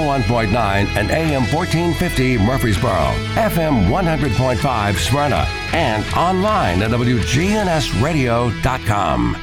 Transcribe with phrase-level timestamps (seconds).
[0.00, 9.36] 101.9 and AM 1450 Murfreesboro, FM 100.5 Smyrna, and online at WGNSradio.com.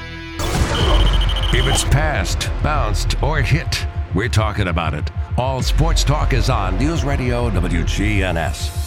[1.54, 5.10] If it's passed, bounced, or hit, we're talking about it.
[5.38, 8.84] All sports talk is on News Radio WGNS.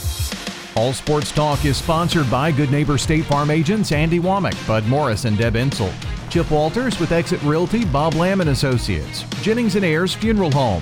[0.77, 5.25] All Sports Talk is sponsored by Good Neighbor State Farm agents Andy Womack, Bud Morris,
[5.25, 5.93] and Deb Insel.
[6.31, 9.25] Chip Walters with Exit Realty, Bob Lamb and Associates.
[9.43, 10.81] Jennings and Ayers Funeral Home.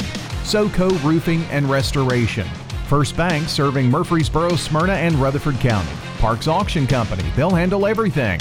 [0.48, 2.48] SoCo Roofing and Restoration.
[2.86, 5.90] First Bank serving Murfreesboro, Smyrna, and Rutherford County.
[6.20, 7.30] Parks Auction Company.
[7.36, 8.40] They'll handle everything.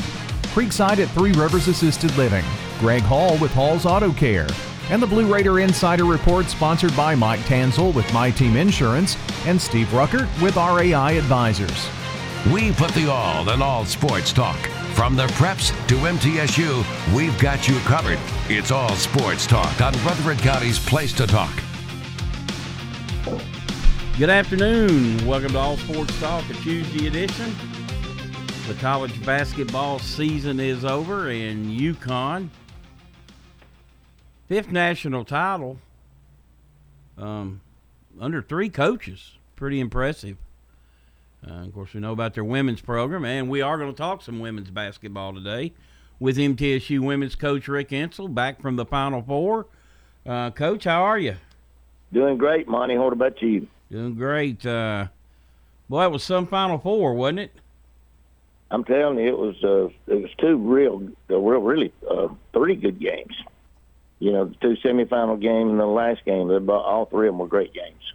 [0.56, 2.46] Creekside at Three Rivers Assisted Living.
[2.80, 4.48] Greg Hall with Hall's Auto Care.
[4.90, 9.62] And the Blue Raider Insider Report sponsored by Mike Tansel with My Team Insurance and
[9.62, 11.90] Steve Ruckert with RAI Advisors.
[12.54, 14.56] We put the all in all sports talk.
[14.94, 18.20] From the preps to MTSU, we've got you covered.
[18.48, 21.52] It's all sports talk on Rutherford County's Place to Talk.
[24.18, 25.28] Good afternoon.
[25.28, 27.54] Welcome to All Sports Talk, a Tuesday edition.
[28.68, 32.50] The college basketball season is over, and UConn
[34.48, 35.78] fifth national title
[37.16, 37.62] um,
[38.20, 39.38] under three coaches.
[39.56, 40.38] Pretty impressive.
[41.48, 44.24] Uh, of course, we know about their women's program, and we are going to talk
[44.24, 45.74] some women's basketball today
[46.20, 49.68] with MTSU women's coach Rick Insell back from the Final Four.
[50.26, 51.36] Uh, coach, how are you?
[52.12, 52.98] Doing great, Monty.
[52.98, 53.68] What about you?
[53.92, 54.66] Doing great.
[54.66, 55.08] Uh,
[55.90, 57.52] boy, it was some Final Four, wasn't it?
[58.70, 59.64] I'm telling you, it was.
[59.64, 63.34] Uh, it was two real, real, really uh, three good games
[64.20, 67.40] you know, the two semifinal games and the last game, but all three of them
[67.40, 68.14] were great games.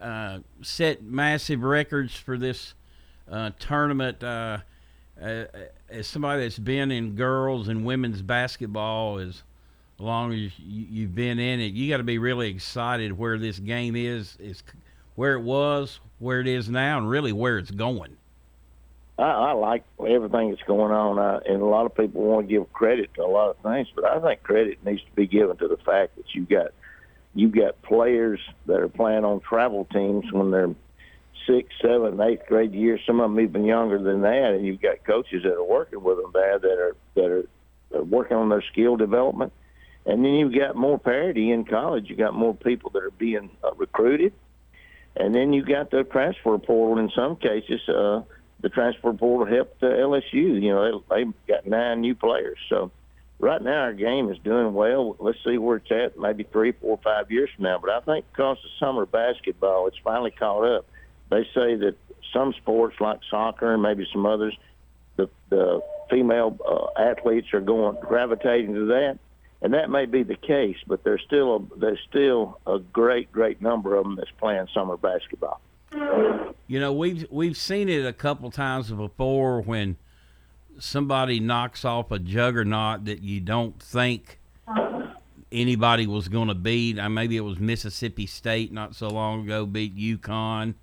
[0.00, 2.74] Uh, set massive records for this
[3.30, 4.22] uh, tournament.
[4.22, 4.58] Uh,
[5.20, 5.44] uh
[5.88, 9.44] as somebody that's been in girls and women's basketball as
[9.98, 13.94] long as you've been in it, you got to be really excited where this game
[13.94, 14.62] is, is
[15.14, 18.16] where it was, where it is now, and really where it's going.
[19.18, 22.52] I, I like everything that's going on, I, and a lot of people want to
[22.52, 25.56] give credit to a lot of things, but I think credit needs to be given
[25.58, 26.72] to the fact that you got
[27.36, 30.72] you got players that are playing on travel teams when they're
[31.48, 33.00] sixth, seventh, eighth grade years.
[33.06, 36.18] Some of them even younger than that, and you've got coaches that are working with
[36.18, 37.48] them there that are that are,
[37.90, 39.52] that are working on their skill development.
[40.06, 42.10] And then you've got more parity in college.
[42.10, 44.32] You got more people that are being uh, recruited,
[45.16, 47.80] and then you got the transfer portal in some cases.
[47.88, 48.22] Uh,
[48.60, 50.60] the transfer portal helped uh, LSU.
[50.62, 52.58] You know, they, they got nine new players.
[52.68, 52.90] So
[53.38, 55.16] right now our game is doing well.
[55.18, 57.78] Let's see where it's at maybe three, four, five years from now.
[57.78, 60.86] But I think because of summer basketball, it's finally caught up.
[61.30, 61.96] They say that
[62.32, 64.56] some sports like soccer and maybe some others,
[65.16, 69.18] the, the female uh, athletes are going gravitating to that.
[69.64, 73.62] And that may be the case, but there's still a, there's still a great, great
[73.62, 75.58] number of them that's playing summer basketball.
[76.66, 79.96] You know, we've we've seen it a couple times before when
[80.78, 84.38] somebody knocks off a juggernaut that you don't think
[85.50, 86.96] anybody was going to beat.
[86.96, 90.74] Maybe it was Mississippi State not so long ago beat UConn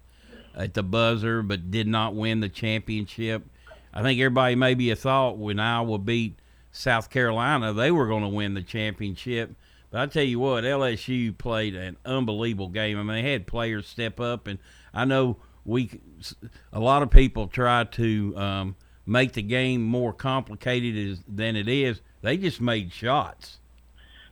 [0.56, 3.46] at the buzzer, but did not win the championship.
[3.94, 6.41] I think everybody maybe thought when Iowa beat
[6.72, 9.56] South Carolina, they were going to win the championship.
[9.90, 12.98] But I tell you what, LSU played an unbelievable game.
[12.98, 14.58] I mean, they had players step up, and
[14.94, 16.00] I know we
[16.72, 21.68] a lot of people try to um, make the game more complicated as, than it
[21.68, 22.02] is.
[22.22, 23.58] They just made shots.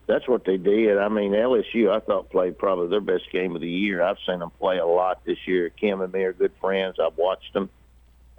[0.08, 0.98] That's what they did.
[0.98, 4.02] I mean, LSU, I thought played probably their best game of the year.
[4.02, 5.70] I've seen them play a lot this year.
[5.70, 6.96] Kim and me are good friends.
[7.00, 7.70] I've watched them.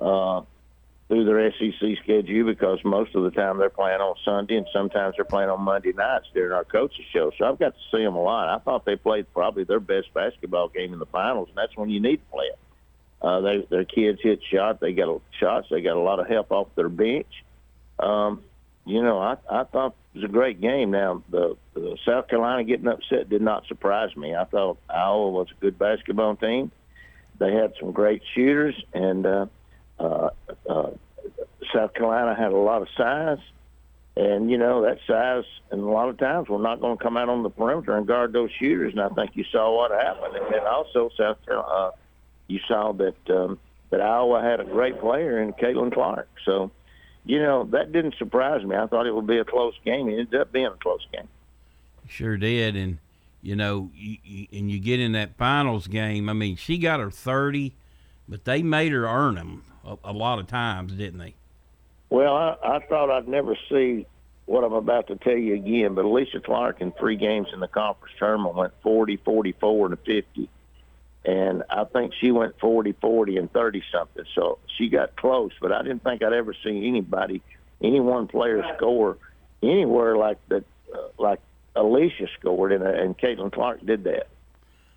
[0.00, 0.42] Uh,
[1.10, 5.16] through their SEC schedule because most of the time they're playing on Sunday and sometimes
[5.16, 7.32] they're playing on Monday nights during our coaches show.
[7.36, 8.48] So I've got to see them a lot.
[8.48, 11.90] I thought they played probably their best basketball game in the finals, and that's when
[11.90, 12.58] you need to play it.
[13.20, 14.78] Uh, they, their kids hit shots.
[14.80, 15.66] They got shots.
[15.68, 17.42] They got a lot of help off their bench.
[17.98, 18.44] Um,
[18.86, 20.92] you know, I, I thought it was a great game.
[20.92, 24.36] Now, the, the South Carolina getting upset did not surprise me.
[24.36, 26.70] I thought Iowa was a good basketball team.
[27.40, 29.46] They had some great shooters, and uh,
[30.00, 30.30] uh,
[30.68, 30.90] uh,
[31.74, 33.38] South Carolina had a lot of size,
[34.16, 37.16] and you know that size, and a lot of times we're not going to come
[37.16, 38.92] out on the perimeter and guard those shooters.
[38.92, 41.90] And I think you saw what happened, and then also South Carolina, uh,
[42.48, 43.58] you saw that um,
[43.90, 46.28] that Iowa had a great player in Caitlin Clark.
[46.44, 46.70] So,
[47.24, 48.74] you know that didn't surprise me.
[48.74, 50.08] I thought it would be a close game.
[50.08, 51.28] It ended up being a close game.
[52.08, 52.98] Sure did, and
[53.42, 56.28] you know, you, you, and you get in that finals game.
[56.28, 57.74] I mean, she got her thirty,
[58.30, 61.34] but they made her earn them a, a lot of times, didn't they?
[62.08, 64.06] Well, I, I thought I'd never see
[64.46, 67.68] what I'm about to tell you again, but Alysha Clark in three games in the
[67.68, 70.48] conference tournament went 40, 44, and 50.
[71.24, 74.24] And I think she went 40, 40, and 30 something.
[74.34, 77.42] So she got close, but I didn't think I'd ever see anybody,
[77.82, 79.18] any one player score
[79.62, 81.40] anywhere like that, uh, like
[81.76, 84.28] Alysha scored, and, uh, and Caitlin Clark did that.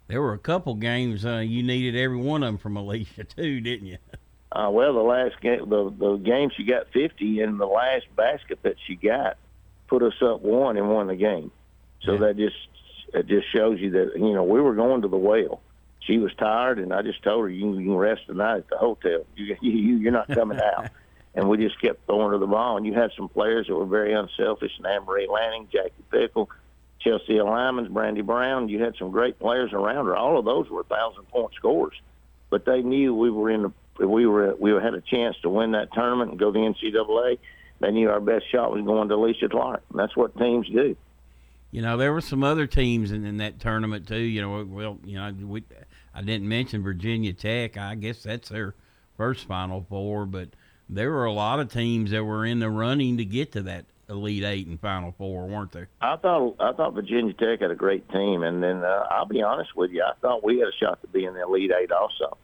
[0.08, 3.62] There were a couple games uh, you needed every one of them from Alysha too,
[3.62, 3.98] didn't you?
[4.52, 8.60] Uh, well, the last game, the the game she got 50, and the last basket
[8.64, 9.38] that she got
[9.88, 11.52] put us up one and won the game.
[12.04, 12.20] So Yeah.
[12.20, 12.56] that just
[13.14, 15.62] it just shows you that you know we were going to the well.
[16.02, 18.70] She was tired, and I just told her you can, you can rest tonight at
[18.70, 19.26] the hotel.
[19.36, 20.90] You, you you're not coming out.
[21.36, 22.78] And we just kept throwing her the ball.
[22.78, 26.48] And you had some players that were very unselfish: Anne Marie Lanning, Jackie Pickle,
[27.04, 28.70] Chelsea Lymans, Brandy Brown.
[28.70, 30.16] You had some great players around her.
[30.16, 31.96] All of those were thousand point scorers,
[32.50, 33.72] but they knew we were in the
[34.08, 37.38] we were we had a chance to win that tournament and go to the NCAA.
[37.80, 39.84] They knew our best shot was going to Alysha Clark.
[39.90, 40.96] And that's what teams do.
[41.72, 44.18] You know, there were some other teams in, in that tournament too.
[44.18, 45.64] You know, well, you know, we
[46.14, 47.78] I didn't mention Virginia Tech.
[47.78, 48.76] I guess that's their
[49.18, 50.50] first Final Four, but
[50.90, 53.86] there were a lot of teams that were in the running to get to that
[54.14, 55.90] Elite Eight and Final Four, weren't there?
[56.00, 59.42] I thought I thought Virginia Tech had a great team, and then uh, I'll be
[59.42, 61.92] honest with you, I thought we had a shot to be in the Elite Eight
[61.92, 62.38] also.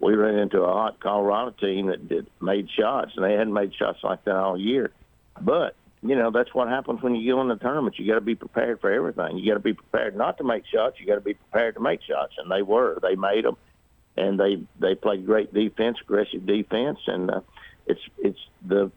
[0.00, 3.74] We ran into a hot Colorado team that did, made shots, and they hadn't made
[3.74, 4.92] shots like that all year.
[5.40, 7.98] But you know that's what happens when you go in the tournament.
[7.98, 9.38] You got to be prepared for everything.
[9.38, 11.00] You got to be prepared not to make shots.
[11.00, 12.98] You got to be prepared to make shots, and they were.
[13.00, 13.56] They made them,
[14.16, 17.40] and they they played great defense, aggressive defense, and uh,
[17.86, 18.90] it's it's the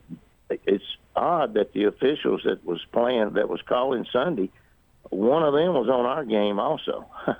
[1.17, 4.49] odd that the officials that was playing that was calling Sunday,
[5.09, 7.05] one of them was on our game also,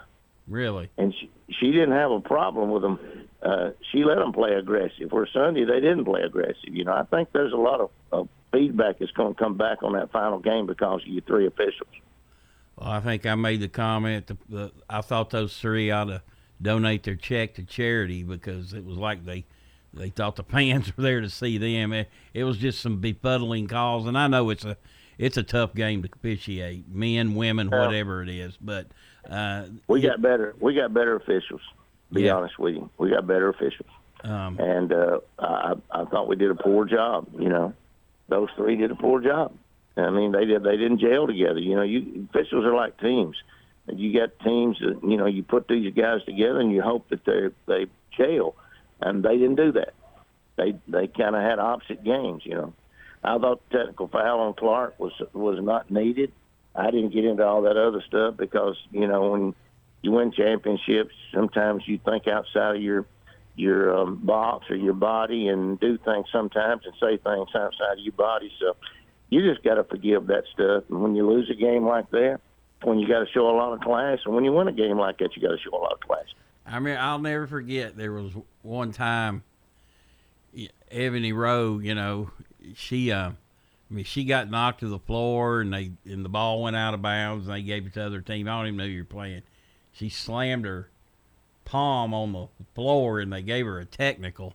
[0.48, 0.90] Really?
[0.98, 1.30] and she
[1.60, 3.00] she didn't have a problem with them.
[3.42, 5.12] Uh, she let them play aggressive.
[5.12, 6.74] Where Sunday they didn't play aggressive.
[6.74, 9.84] You know, I think there's a lot of, of feedback that's going to come back
[9.84, 11.90] on that final game because of you three officials.
[12.78, 16.22] Well, I think I made the comment that the, I thought those three ought to
[16.62, 19.46] donate their check to charity because it was like they
[19.98, 21.94] they thought the fans were there to see them.
[21.94, 24.78] It, it was just some befuddling calls, and I know it's a
[25.18, 27.80] it's a tough game to officiate, men, women, Yeah.
[27.88, 28.56] whatever it is.
[28.62, 28.88] But
[29.30, 30.56] uh, We got better.
[30.60, 31.62] We got better officials.
[32.14, 32.36] Be Yeah.
[32.36, 33.90] honest with you, we got better officials.
[34.24, 37.28] um, and uh, I, I thought we did a poor job.
[37.38, 37.74] You know,
[38.30, 39.54] those three did a poor job.
[39.98, 40.64] I mean, they did.
[40.64, 41.60] They didn't jail together.
[41.60, 43.36] You know, you officials are like teams.
[43.92, 47.26] You got teams that you know you put these guys together and you hope that
[47.26, 48.54] they they jail,
[49.02, 49.94] and they didn't do that.
[50.56, 52.44] They they kind of had opposite games.
[52.46, 52.74] You know,
[53.24, 56.32] I thought technical foul on Clark was was not needed.
[56.76, 59.56] I didn't get into all that other stuff because you know when
[60.02, 63.06] you win championships, sometimes you think outside of your
[63.56, 68.00] your um, box or your body and do things sometimes and say things outside of
[68.00, 68.52] your body.
[68.60, 68.76] So
[69.30, 70.84] you just got to forgive that stuff.
[70.90, 72.40] And when you lose a game like that,
[72.84, 74.98] when you got to show a lot of class, and when you win a game
[74.98, 76.26] like that, you got to show a lot of class.
[76.68, 77.96] I mean, I'll never forget.
[77.96, 79.44] There was one time,
[80.92, 81.80] Ebony Rowe.
[81.80, 82.31] You know,
[82.75, 83.12] she.
[83.12, 83.31] Uh,
[83.90, 86.94] I mean, she got knocked to the floor, and they and the ball went out
[86.94, 88.48] of bounds, and they gave it to the other team.
[88.48, 89.44] I don't even know you're playing.
[89.94, 90.90] She slammed her
[91.64, 94.54] palm on the floor, and they gave her a technical.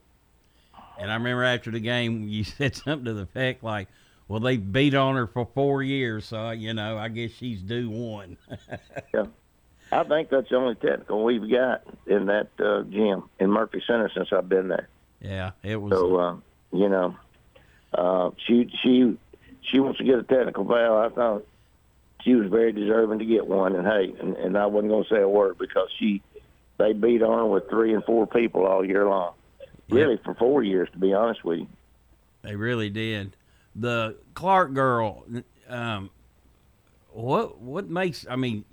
[0.99, 3.89] And I remember after the game, you said something to the effect like,
[4.29, 7.89] "Well, they beat on her for four years, so you know, I guess she's due
[7.89, 8.37] one."
[9.93, 14.11] I think that's the only technical we've got in that uh, gym in Murphy Center
[14.15, 14.89] since I've been there.
[15.21, 15.93] yeah, it was.
[15.93, 16.37] So uh,
[16.73, 17.17] you know,
[17.93, 19.19] uh, she she
[19.71, 20.97] she wants to get a technical foul.
[20.97, 21.47] I thought
[22.23, 25.15] she was very deserving to get one, and hey, and, and I wasn't going to
[25.15, 26.23] say a word because she
[26.79, 29.35] they beat on her with three and four people all year long.
[29.91, 31.67] Really, for four years, to be honest with you.
[32.41, 33.37] They really did.
[33.77, 35.25] The Clark girl,
[35.69, 36.09] um,
[37.15, 38.27] what what makes?
[38.29, 38.65] I mean,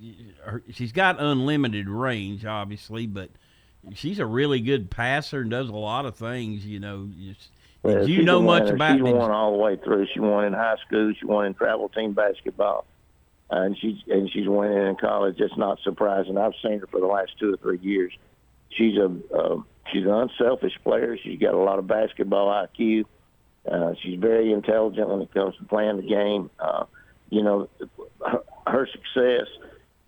[0.44, 3.30] her, she's got unlimited range, obviously, but
[3.94, 6.66] she's a really good passer and does a lot of things.
[6.66, 7.50] You know, just,
[7.86, 8.76] did you know much winner.
[8.76, 8.98] about?
[8.98, 10.08] She won all the way through.
[10.14, 11.14] She won in high school.
[11.20, 12.86] She won in travel team basketball,
[13.50, 15.40] and she's and she's winning in college.
[15.40, 16.38] It's not surprising.
[16.38, 18.14] I've seen her for the last two or three years.
[18.70, 19.06] She's a
[19.36, 21.18] uh, she's an unselfish player.
[21.18, 23.06] She's got a lot of basketball IQ.
[23.70, 26.50] Uh, she's very intelligent when it comes to playing the game.
[26.60, 26.86] Uh,
[27.30, 27.70] you know,
[28.26, 29.48] her, her success.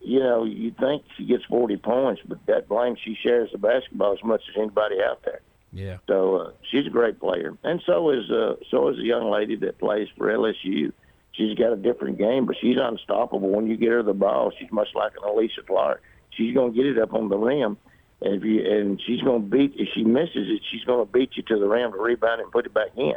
[0.03, 4.13] You know, you think she gets 40 points, but that blame she shares the basketball
[4.13, 5.41] as much as anybody out there.
[5.71, 9.29] yeah, So uh, she's a great player, and so is uh, so is a young
[9.29, 10.91] lady that plays for LSU.
[11.33, 13.49] She's got a different game, but she's unstoppable.
[13.49, 16.01] When you get her the ball, she's much like an Alysha Clark.
[16.31, 17.77] She's going to get it up on the rim,
[18.21, 19.73] and if you and she's going to beat.
[19.75, 22.45] If she misses it, she's going to beat you to the rim to rebound it
[22.45, 23.13] and put it back in.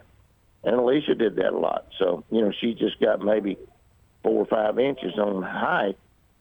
[0.64, 1.86] and Alysha did that a lot.
[1.98, 3.56] So you know, she just got maybe
[4.24, 5.96] four or five inches on height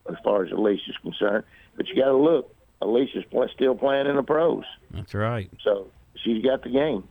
[0.09, 1.43] as far as Alysha's concerned.
[1.77, 5.51] But you got to look, Alysha's play, still playing in the pros, That's right.
[5.63, 7.07] so she's got the game.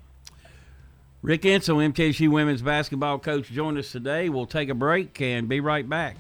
[1.23, 4.29] Rick Insell, MTSU women's basketball coach, joined us today.
[4.29, 6.17] We'll take a break and be right back.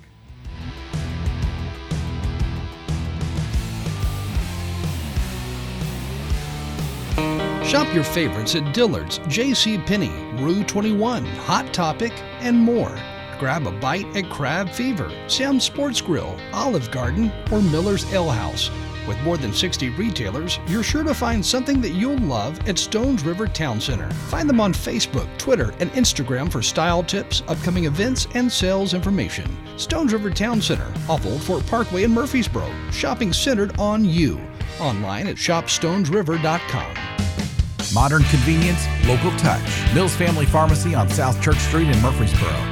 [7.65, 9.79] Shop your favorites at Dillard's, J.C.
[9.79, 10.11] Penney,
[10.43, 12.95] Rue 21, Hot Topic, and more.
[13.43, 18.71] Grab a bite at Crab Fever, Sam's Sports Grill, Olive Garden, or Miller's Ale House.
[19.09, 23.25] With more than 60 retailers, you're sure to find something that you'll love at Stones
[23.25, 24.09] River Town Center.
[24.29, 29.51] Find them on Facebook, Twitter, and Instagram for style tips, upcoming events, and sales information.
[29.77, 34.41] Stones River Town Center, off Old Fort Parkway in Murfreesboro, shopping centered on you.
[34.79, 36.95] Online at shopstonesriver.com.
[37.93, 39.95] Modern convenience, local touch.
[39.97, 42.72] Mills Family Pharmacy on South Church Street in Murfreesboro.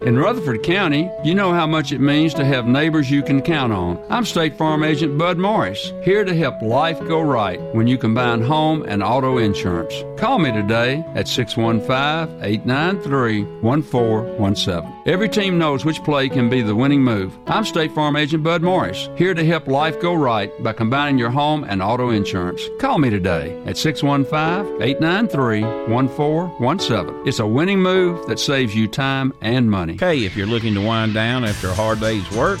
[0.00, 3.72] In Rutherford County, you know how much it means to have neighbors you can count
[3.72, 4.04] on.
[4.10, 8.42] I'm State Farm Agent Bud Morris, here to help life go right when you combine
[8.42, 9.94] home and auto insurance.
[10.24, 15.02] Call me today at 615 893 1417.
[15.04, 17.38] Every team knows which play can be the winning move.
[17.46, 21.28] I'm State Farm Agent Bud Morris, here to help life go right by combining your
[21.28, 22.62] home and auto insurance.
[22.80, 27.28] Call me today at 615 893 1417.
[27.28, 29.98] It's a winning move that saves you time and money.
[30.00, 32.60] Hey, if you're looking to wind down after a hard day's work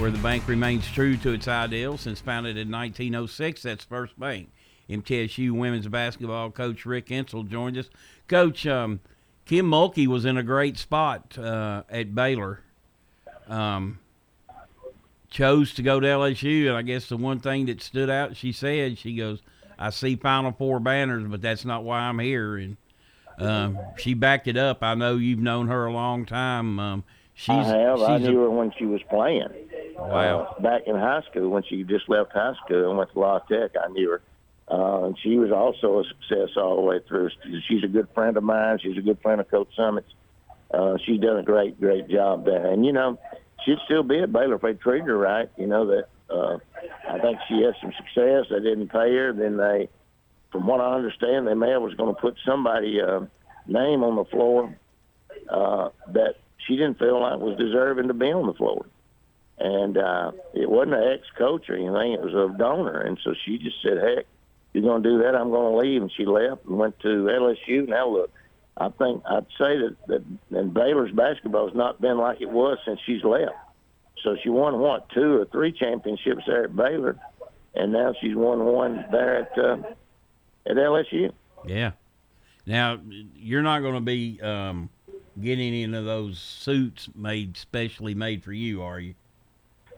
[0.00, 3.62] where the bank remains true to its ideals since founded in 1906.
[3.62, 4.50] That's First Bank.
[4.88, 7.90] MTSU women's basketball coach Rick Insell joined us.
[8.26, 9.00] Coach, um,
[9.44, 12.62] Kim Mulkey was in a great spot uh, at Baylor.
[13.46, 13.98] Um,
[15.28, 18.52] chose to go to LSU, and I guess the one thing that stood out, she
[18.52, 19.42] said, she goes,
[19.78, 22.76] "I see Final Four banners, but that's not why I'm here." And
[23.38, 24.78] um, she backed it up.
[24.82, 26.78] I know you've known her a long time.
[26.78, 27.04] Um,
[27.40, 27.98] she's, I have.
[27.98, 29.48] She's I a- knew her when she was playing.
[29.96, 30.54] Wow.
[30.56, 33.38] Uh, back in high school, when she just left high school and went to La
[33.40, 34.22] Tech, I knew her.
[34.70, 37.30] Uh, and she was also a success all the way through.
[37.68, 38.78] She's a good friend of mine.
[38.80, 40.14] She's a good friend of Coach Summitt's.
[40.72, 42.66] Uh, she's done a great, great job there.
[42.66, 43.18] And, you know,
[43.64, 45.50] she'd still be at Baylor if they treated her right.
[45.58, 46.58] You know, that uh,
[47.08, 48.46] I think she had some success.
[48.48, 49.32] They didn't pay her.
[49.32, 49.88] Then they,
[50.52, 53.22] from what I understand, they may have was going to put somebody uh,
[53.66, 54.76] name on the floor
[55.48, 56.36] uh, that
[56.66, 58.86] she didn't feel like was deserving to be on the floor.
[59.58, 63.00] And uh, it wasn't an ex-coach or anything; it was a donor.
[63.00, 64.26] And so she just said, "Heck,
[64.72, 65.34] you're going to do that?
[65.34, 67.86] I'm going to leave." And she left and went to LSU.
[67.86, 68.30] Now look,
[68.76, 72.78] I think I'd say that that and Baylor's basketball has not been like it was
[72.86, 73.52] since she's left.
[74.24, 77.18] So she won what two or three championships there at Baylor,
[77.74, 79.76] and now she's won one there at uh,
[80.66, 81.32] at LSU.
[81.66, 81.92] Yeah.
[82.66, 82.98] Now
[83.34, 84.88] you're not going to be um,
[85.42, 89.14] getting any of those suits made specially made for you, are you?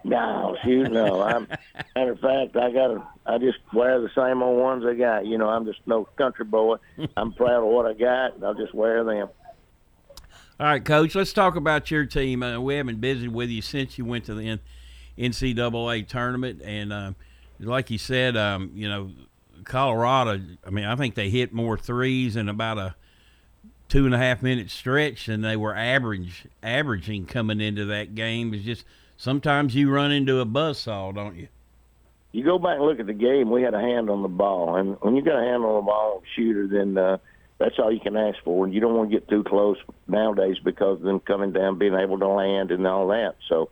[0.05, 1.23] No, shoot, no.
[1.23, 1.47] I'm
[1.95, 3.07] matter of fact, I got to.
[3.25, 5.27] I just wear the same old ones I got.
[5.27, 6.77] You know, I'm just no country boy.
[7.17, 9.29] I'm proud of what I got, and I'll just wear them.
[10.59, 11.15] All right, Coach.
[11.15, 12.43] Let's talk about your team.
[12.43, 14.59] Uh, we haven't visited with you since you went to the
[15.17, 17.13] NCAA tournament, and uh,
[17.61, 19.13] like you said, um, you know,
[19.65, 20.41] Colorado.
[20.67, 22.95] I mean, I think they hit more threes in about a
[23.93, 28.55] two and a half minute stretch than they were average averaging coming into that game.
[28.55, 28.87] Is just
[29.19, 31.49] sometimes you run into a buzzsaw, don't you?
[32.33, 33.51] You go back and look at the game.
[33.51, 35.87] We had a hand on the ball, and when you got a hand on the
[35.87, 37.19] ball, shooter, then uh,
[37.59, 38.65] that's all you can ask for.
[38.65, 39.77] And you don't want to get too close
[40.09, 43.35] nowadays because of them coming down, being able to land, and all that.
[43.47, 43.69] So,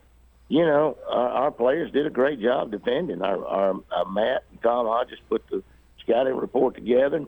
[0.49, 3.23] you know, our, our players did a great job defending.
[3.23, 5.63] Our, our, our Matt and Tom Hodges put the
[6.03, 7.25] scouting report together.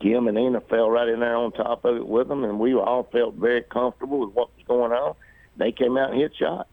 [0.00, 2.74] Kim and Nina fell right in there on top of it with them, and we
[2.74, 5.14] all felt very comfortable with what was going on.
[5.56, 6.68] They came out and hit shots.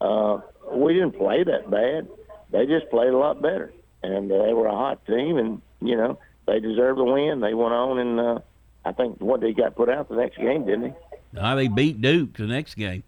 [0.00, 0.40] Uh,
[0.72, 2.08] we didn't play that bad.
[2.50, 5.96] They just played a lot better, and uh, they were a hot team, and you
[5.96, 7.40] know they deserved the win.
[7.40, 8.38] They went on, and uh,
[8.84, 10.94] I think what they got put out the next game, didn't they?
[11.34, 13.02] No, they beat Duke the next game.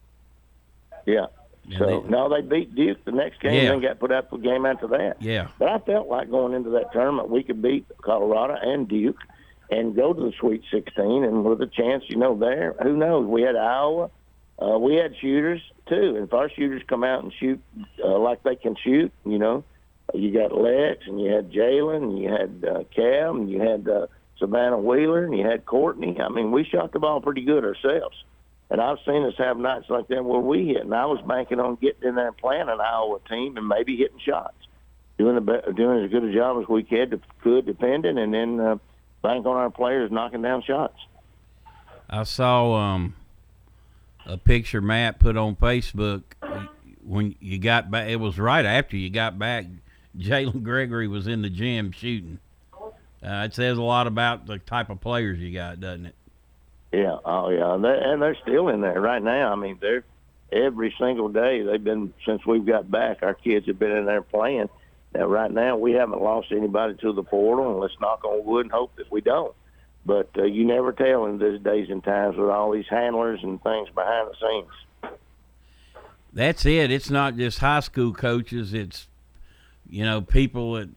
[1.07, 1.27] Yeah.
[1.67, 3.73] Yeah, so they- no, they beat Duke the next game, Yeah.
[3.73, 5.17] and got put out the game after that.
[5.21, 5.49] Yeah.
[5.59, 9.17] But I felt like going into that tournament, we could beat Colorado and Duke
[9.79, 12.75] and go to the Sweet 16, and with a chance, you know, there.
[12.83, 13.27] Who knows?
[13.27, 14.11] We had Iowa.
[14.61, 17.61] Uh, we had shooters too, and if our shooters come out and shoot
[18.03, 19.65] uh, like they can shoot, you know,
[20.15, 23.89] you got Lex, and you had Jalynn, and you had uh, Cam, and you had
[23.89, 24.07] uh,
[24.39, 26.21] Savannah Wheeler, and you had Courtney.
[26.21, 28.17] I mean, we shot the ball pretty good ourselves.
[28.71, 31.61] And I've seen us have nights like that where we hit, and I was banking
[31.61, 34.57] on getting in there and playing an Iowa team and maybe hitting shots,
[35.19, 38.77] doing the doing as good a job as we could, could defending, and then uh,
[39.25, 40.99] bank on our players knocking down shots.
[42.09, 43.17] I saw um,
[44.27, 46.23] a picture Matt put on Facebook
[47.03, 48.09] when you got back.
[48.09, 49.65] It was right after you got back.
[50.19, 52.39] Jalynn Gregory was in the gym shooting.
[52.73, 56.15] Uh, it says a lot about the type of players you got, doesn't it?
[56.93, 59.51] Yeah, oh yeah, and they're, and they're still in there right now.
[59.51, 60.05] I mean, they're
[60.53, 63.23] every single day they've been since we've got back.
[63.23, 64.69] Our kids have been in there playing.
[65.15, 68.67] Now, right now, we haven't lost anybody to the portal, and let's knock on wood
[68.67, 69.55] and hope that we don't.
[70.05, 73.63] But uh, you never tell in these days and times with all these handlers and
[73.63, 75.15] things behind the scenes.
[76.33, 76.91] That's it.
[76.91, 78.75] It's not just high school coaches.
[78.75, 79.07] It's
[79.89, 80.89] you know people that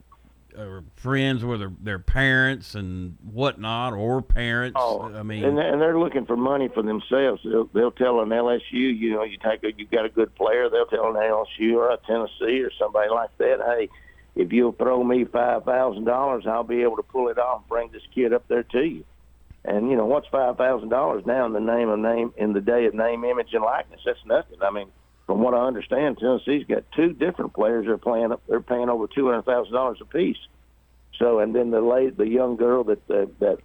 [0.58, 4.78] are friends with their, their parents and whatnot, or parents.
[4.82, 7.42] Oh, I mean, and they're, and they're looking for money for themselves.
[7.44, 10.70] They'll, they'll tell an LSU, you know, you take a, you've got a good player.
[10.70, 13.90] They'll tell an LSU or a Tennessee or somebody like that, hey,
[14.38, 17.70] if you'll throw me five thousand dollars, I'll be able to pull it off and
[17.70, 19.04] bring this kid up there to you.
[19.66, 22.62] And you know what's five thousand dollars now in the name of name in the
[22.62, 24.02] day of name, image, and likeness?
[24.06, 24.60] That's nothing.
[24.62, 24.88] I mean,
[25.26, 28.42] from what I understand, Tennessee's got two different players they're playing up.
[28.48, 30.38] They're paying over two hundred thousand dollars apiece.
[31.20, 33.58] So, and then the late, the young girl that uh, that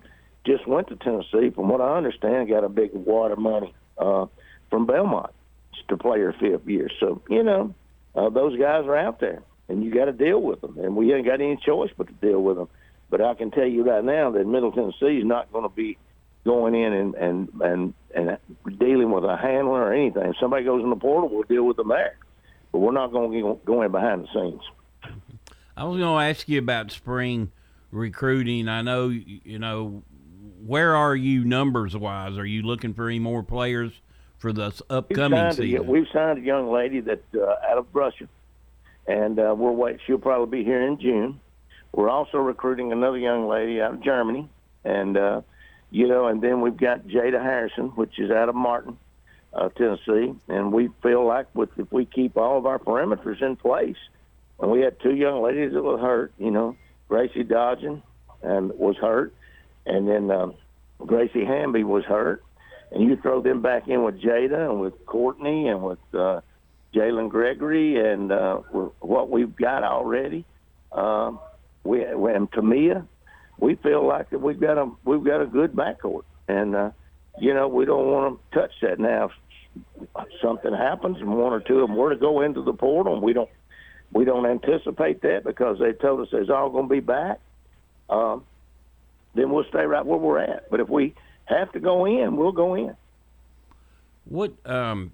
[0.45, 4.27] just went to Tennessee, from what I understand, got a big wad of money uh,
[4.71, 5.33] from Belmont
[5.89, 6.89] to play her fifth year.
[6.99, 7.75] So, you know,
[8.15, 10.79] uh, those guys are out there, and you got to deal with them.
[10.79, 12.69] And we ain't got any choice but to deal with them.
[13.11, 15.99] But I can tell you right now that Middle Tennessee is not going to be
[16.45, 18.39] going in and and and and
[18.79, 20.25] dealing with a handler or anything.
[20.31, 22.17] If somebody goes in the portal, we'll deal with them there.
[22.73, 24.63] But we're not going to go in behind the scenes.
[25.77, 27.53] I was going to ask you about spring
[27.91, 28.69] recruiting.
[28.69, 30.03] I know you know
[30.65, 32.39] where are you numbers wise?
[32.39, 33.93] Are you looking for any more players
[34.39, 35.87] for the s- We've upcoming signed, a, season?
[35.87, 38.27] we've signed a young lady that uh, out of Russia,
[39.07, 39.99] and uh, we're wait.
[40.07, 41.41] She'll probably be here in June.
[41.93, 44.49] We're also recruiting another young lady out of Germany,
[44.85, 45.43] and uh,
[45.91, 48.97] you know, and then we've got Jada Harrison, which is out of Martin,
[49.53, 53.57] uh, Tennessee, and we feel like with if we keep all of our perimeters in
[53.57, 53.99] place,
[54.59, 56.77] and we had two young ladies that were hurt, you know,
[57.09, 58.03] Gracie Dodgen
[58.43, 59.35] and was hurt,
[59.85, 60.55] and then um,
[61.05, 62.43] Gracie Hamby was hurt,
[62.91, 66.41] and you throw them back in with Jada and with Courtney and with uh,
[66.95, 68.57] Jalynn Gregory and uh,
[69.01, 70.45] what we've got already.
[70.93, 71.41] Um,
[71.85, 73.07] we and Tamia,
[73.59, 76.91] we feel like that we've got a we've got a good backcourt, and uh,
[77.41, 79.31] you know we don't want to touch that now.
[80.19, 83.15] If something happens and one or two of them were to go into the portal,
[83.15, 83.49] and we don't
[84.13, 87.41] we don't anticipate that because they told us it's all going to be back.
[88.11, 88.45] Um,
[89.35, 90.71] then we'll stay right where we're at.
[90.71, 91.15] But if we
[91.47, 92.95] have to go in, we'll go in.
[94.27, 95.13] What um,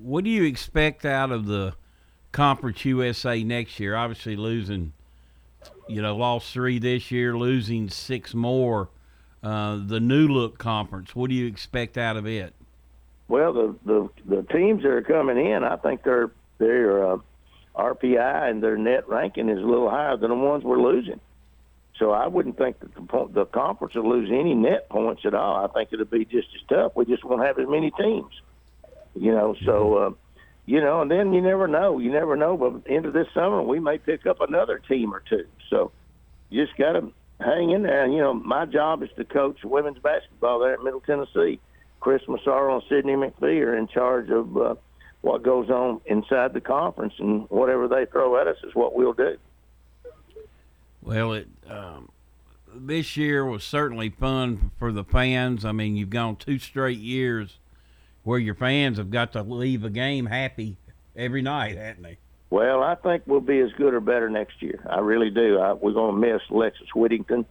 [0.00, 1.74] what do you expect out of the
[2.32, 3.96] Conference USA next year?
[3.96, 4.92] Obviously, losing,
[5.88, 8.88] you know, lost three this year, losing six more.
[9.42, 11.14] Uh, the new look conference.
[11.14, 12.54] What do you expect out of it?
[13.28, 17.18] Well, the the the teams that are coming in, I think they're they're uh,
[17.76, 21.20] RPI and their net ranking is a little higher than the ones we're losing.
[21.98, 25.64] So I wouldn't think that the, the conference will lose any net points at all.
[25.64, 26.92] I think it'll be just as tough.
[26.94, 28.32] We just won't have as many teams.
[29.14, 30.10] You know, so uh,
[30.66, 31.98] you know, and then you never know.
[31.98, 32.56] You never know.
[32.56, 35.46] But end of this summer, we may pick up another team or two.
[35.70, 35.92] So
[36.50, 38.04] you just got to hang in there.
[38.04, 41.60] And you know, my job is to coach women's basketball there at Middle Tennessee.
[42.00, 44.74] Chris Massaro and Sidney McPhee are in charge of uh,
[45.22, 49.14] what goes on inside the conference, and whatever they throw at us is what we'll
[49.14, 49.36] do.
[51.02, 52.10] Well, it um,
[52.74, 55.64] this year was certainly fun for the fans.
[55.64, 57.58] I mean, you've gone two straight years
[58.28, 60.76] where your fans have got to leave a game happy
[61.16, 62.18] every night, haven't they?
[62.50, 64.84] Well, I think we'll be as good or better next year.
[64.86, 65.58] I really do.
[65.58, 67.46] I, we're going to miss Alexis Whittington.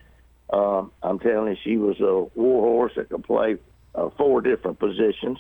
[0.52, 3.58] Um, I'm telling you, she was a war horse that could play
[3.96, 5.40] uh, four different positions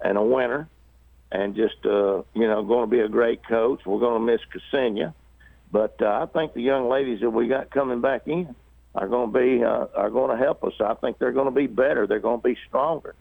[0.00, 0.68] and a winner,
[1.32, 3.80] and just uh, you know, going to be a great coach.
[3.84, 4.40] We're going to miss
[4.72, 5.12] Ksenia.
[5.72, 8.54] But uh, I think the young ladies that we got coming back in
[8.94, 10.74] are going to be uh, are going to help us.
[10.78, 12.06] I think they're going to be better.
[12.06, 13.16] They're going to be stronger.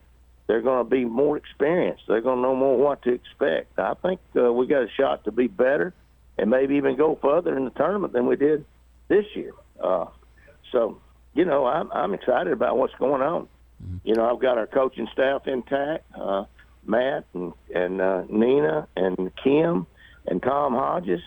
[0.47, 2.03] They're going to be more experienced.
[2.07, 3.77] They're going to know more what to expect.
[3.77, 5.93] I think uh, we got a shot to be better
[6.37, 8.65] and maybe even go further in the tournament than we did
[9.09, 9.51] this year.
[9.83, 10.05] Uh,
[10.71, 10.99] so,
[11.33, 13.47] you know, I'm, I'm excited about what's going on.
[13.83, 13.97] Mm-hmm.
[14.05, 16.45] You know, I've got our coaching staff intact, uh,
[16.85, 19.85] Matt and, and uh, Nina and Kim
[20.25, 21.21] and Tom Hodges.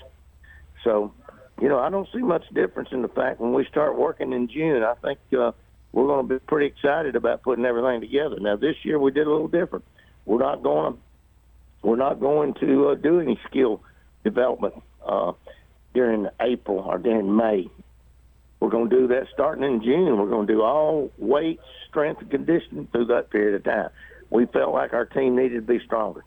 [0.83, 1.13] So,
[1.61, 4.49] you know, I don't see much difference in the fact when we start working in
[4.49, 4.83] June.
[4.83, 5.53] I think uh,
[5.93, 8.37] we're going to be pretty excited about putting everything together.
[8.39, 9.85] Now, this year we did a little different.
[10.25, 10.99] We're not going to
[11.83, 13.83] we're not going to uh, do any skill
[14.23, 14.75] development
[15.05, 15.33] uh,
[15.95, 17.71] during April or during May.
[18.61, 20.19] We're going to do that starting in June.
[20.19, 23.89] We're going to do all weight, strength, and conditioning through that period of time.
[24.29, 26.23] We felt like our team needed to be stronger.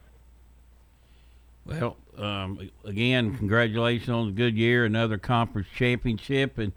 [1.65, 6.73] Well, um, again, congratulations on a good year, another conference championship, and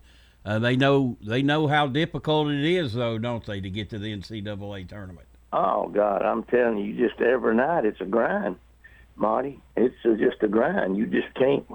[0.47, 3.99] uh, they know they know how difficult it is, though, don't they, to get to
[3.99, 5.27] the NCAA tournament?
[5.53, 8.57] Oh God, I'm telling you, just every night it's a grind,
[9.17, 9.61] Marty.
[9.77, 10.97] It's just a grind.
[10.97, 11.67] You just can't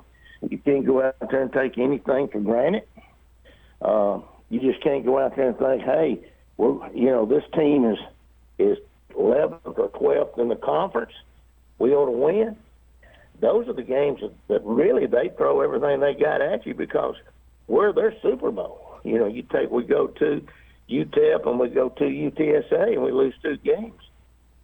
[0.49, 2.83] you can't go out there and take anything for granted.
[3.81, 6.19] Uh, you just can't go out there and think, hey,
[6.57, 7.99] well, you know, this team is
[8.57, 8.77] is
[9.15, 11.11] 11th or 12th in the conference.
[11.77, 12.55] We ought to win
[13.41, 17.15] those are the games that, that really they throw everything they got at you because
[17.71, 18.99] we're their Super Bowl.
[19.03, 20.45] You know, you take we go to
[20.89, 24.01] UTEP and we go to UTSA and we lose two games,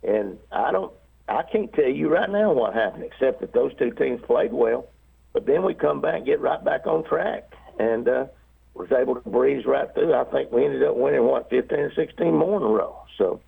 [0.03, 0.91] and I don't,
[1.29, 4.87] I can't tell you right now what happened except that those two teams played well,
[5.33, 8.25] but then we come back get right back on track and uh,
[8.73, 10.13] was able to breeze right through.
[10.13, 12.95] I think we ended up winning what 15 or 16 more in a row.
[13.17, 13.39] So,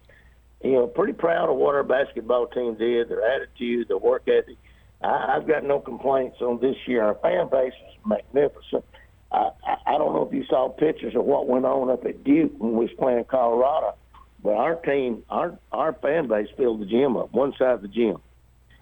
[0.63, 4.57] you know, pretty proud of what our basketball team did, their attitude, their work ethic
[5.01, 7.03] I, I've got no complaints on this year.
[7.03, 8.85] Our fan base is magnificent.
[9.31, 9.51] I,
[9.85, 12.73] I, don't know if you saw pictures of what went on up at Duke when
[12.73, 13.95] we was playing Colorado,
[14.43, 17.87] but our team, our our fan base filled the gym up, one side of the
[17.87, 18.17] gym.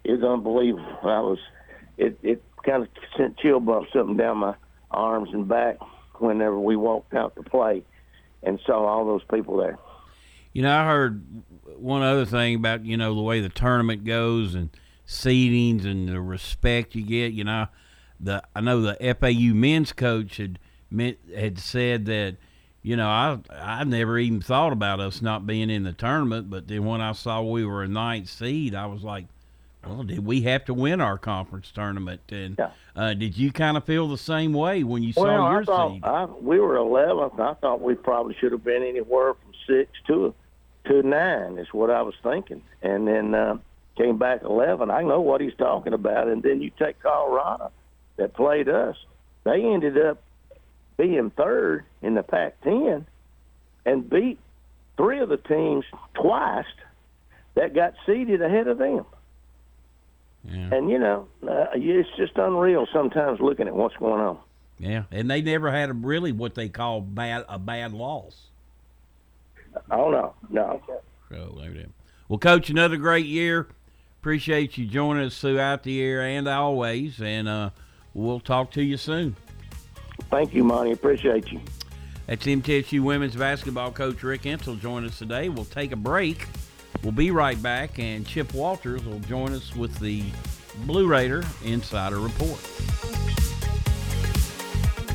[0.04, 0.98] It was unbelievable.
[1.04, 1.40] I was,
[1.98, 4.56] it it kind of sent chill bumps something down my
[4.92, 5.78] arms and back
[6.20, 7.84] whenever we walked out to play
[8.44, 9.78] and saw all those people there.
[10.54, 11.24] You know, I heard
[11.76, 14.70] one other thing about you know the way the tournament goes and
[15.06, 17.34] seedings and the respect you get.
[17.34, 17.68] You know,
[18.20, 20.60] the I know the FAU men's coach had
[21.36, 22.38] had said that.
[22.84, 26.70] You know, I I never even thought about us not being in the tournament, but
[26.70, 29.26] then when I saw we were a ninth seed, I was like,
[29.86, 32.22] well, did we have to win our conference tournament?
[32.30, 32.72] And yeah.
[32.96, 35.66] uh, did you kind of feel the same way when you well, saw your I
[35.66, 36.04] thought, seed?
[36.04, 37.40] I, we were 11th.
[37.40, 40.34] I thought we probably should have been anywhere from six to
[40.86, 41.58] to nine.
[41.58, 42.62] Is what I was thinking.
[42.82, 43.58] And then uh,
[43.98, 44.90] came back 11.
[44.92, 46.28] I know what he's talking about.
[46.28, 47.72] And then you take Colorado
[48.18, 48.96] that played us.
[49.44, 50.22] They ended up
[50.98, 53.06] being third in the Pac-10
[53.86, 54.40] and beat
[54.98, 56.66] three of the teams twice
[57.56, 59.06] that got seeded ahead of them.
[60.44, 60.70] Yeah.
[60.74, 64.40] And you know, uh, it's just unreal sometimes looking at what's going on.
[64.80, 68.48] Yeah, and they never had a really what they call bad a bad loss.
[69.92, 70.82] Oh no, no.
[71.30, 71.58] So,
[72.30, 73.68] well, coach, another great year
[74.22, 77.70] appreciate you joining us throughout the year and always, and uh,
[78.18, 79.36] we'll talk to you soon.
[80.30, 80.92] Thank you, Monty.
[80.92, 81.62] Appreciate you.
[82.26, 85.48] That's MTSU women's basketball coach Rick Insell join us today.
[85.48, 86.48] We'll take a break.
[87.04, 90.24] We'll be right back, and Chip Walters will join us with the
[90.86, 92.60] Blue Raider Insider Report.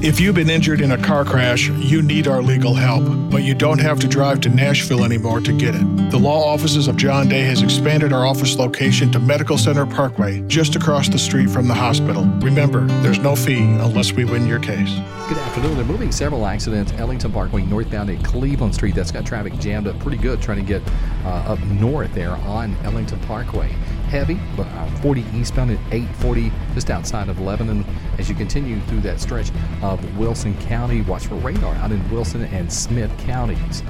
[0.02, 3.54] If you've been injured in a car crash, you need our legal help, but you
[3.54, 6.10] don't have to drive to Nashville anymore to get it.
[6.10, 10.40] The law offices of John Day has expanded our office location to Medical Center Parkway,
[10.48, 12.24] just across the street from the hospital.
[12.40, 14.92] Remember, there's no fee unless we win your case.
[15.28, 15.76] Good afternoon.
[15.76, 16.92] They're moving several accidents.
[16.94, 18.96] Ellington Parkway northbound at Cleveland Street.
[18.96, 20.82] That's got traffic jammed up pretty good trying to get
[21.24, 23.72] uh, up north there on Ellington Parkway
[24.12, 27.82] heavy, but uh, 40 eastbound at 840 just outside of Lebanon.
[28.18, 32.42] As you continue through that stretch of Wilson County, watch for radar out in Wilson
[32.44, 33.82] and Smith counties.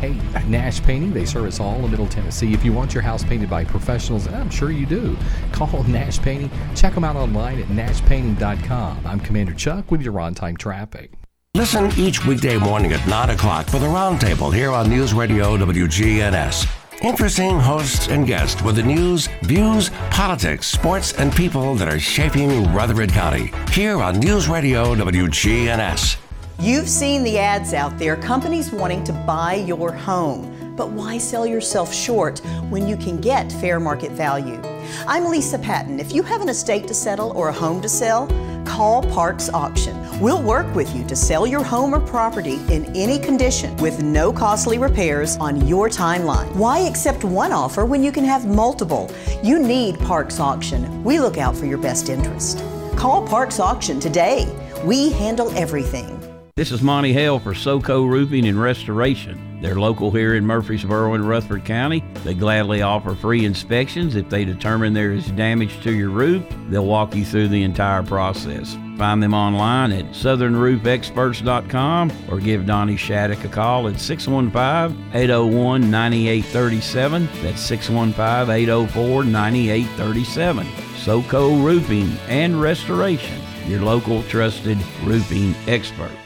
[0.00, 2.54] Hey, Nash Painting, they service all of Middle Tennessee.
[2.54, 5.16] If you want your house painted by professionals, and I'm sure you do,
[5.52, 6.50] call Nash Painting.
[6.74, 9.06] Check them out online at nashpainting.com.
[9.06, 11.12] I'm Commander Chuck with your on time traffic.
[11.54, 16.85] Listen each weekday morning at 9 o'clock for the Roundtable here on News Radio WGNS.
[17.02, 22.72] Interesting hosts and guests with the news, views, politics, sports, and people that are shaping
[22.72, 23.52] Rutherford County.
[23.70, 26.16] Here on News Radio WGNS.
[26.58, 30.74] You've seen the ads out there, companies wanting to buy your home.
[30.74, 32.38] But why sell yourself short
[32.70, 34.60] when you can get fair market value?
[35.06, 36.00] I'm Lisa Patton.
[36.00, 38.26] If you have an estate to settle or a home to sell,
[38.64, 39.96] call Parks Auction.
[40.18, 44.32] We'll work with you to sell your home or property in any condition with no
[44.32, 46.50] costly repairs on your timeline.
[46.56, 49.10] Why accept one offer when you can have multiple?
[49.42, 51.04] You need Parks Auction.
[51.04, 52.64] We look out for your best interest.
[52.96, 54.48] Call Parks Auction today.
[54.86, 56.18] We handle everything.
[56.56, 59.60] This is Monty Hale for SoCo Roofing and Restoration.
[59.60, 62.02] They're local here in Murfreesboro and Rutherford County.
[62.24, 64.16] They gladly offer free inspections.
[64.16, 68.02] If they determine there is damage to your roof, they'll walk you through the entire
[68.02, 68.78] process.
[68.96, 77.28] Find them online at southernroofexperts.com or give Donnie Shattuck a call at 615 801 9837.
[77.42, 80.66] That's 615 804 9837.
[80.66, 86.25] SoCo Roofing and Restoration, your local trusted roofing experts.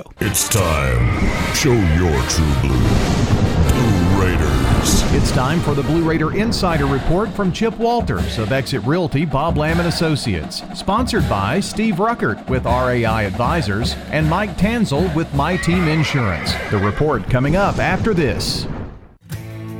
[0.19, 1.19] It's time.
[1.53, 2.77] Show your true blue.
[3.69, 5.03] Blue Raiders.
[5.13, 9.57] It's time for the Blue Raider Insider Report from Chip Walters of Exit Realty Bob
[9.57, 10.63] Lamb and Associates.
[10.73, 16.53] Sponsored by Steve Ruckert with RAI Advisors and Mike Tanzel with My Team Insurance.
[16.69, 18.67] The report coming up after this.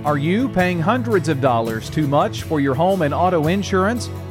[0.03, 4.09] Are you paying hundreds of dollars too much for your home and auto insurance?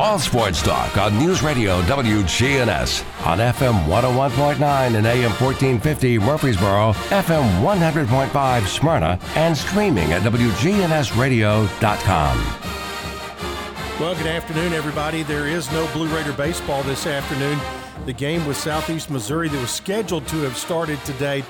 [0.00, 7.64] All sports talk on News Radio WGNS on FM 101.9 and AM 1450 Murfreesboro, FM
[7.64, 12.38] 100.5 Smyrna, and streaming at WGNSradio.com.
[13.98, 15.24] Well, good afternoon, everybody.
[15.24, 17.58] There is no Blue Raider baseball this afternoon.
[18.06, 21.42] The game with Southeast Missouri that was scheduled to have started today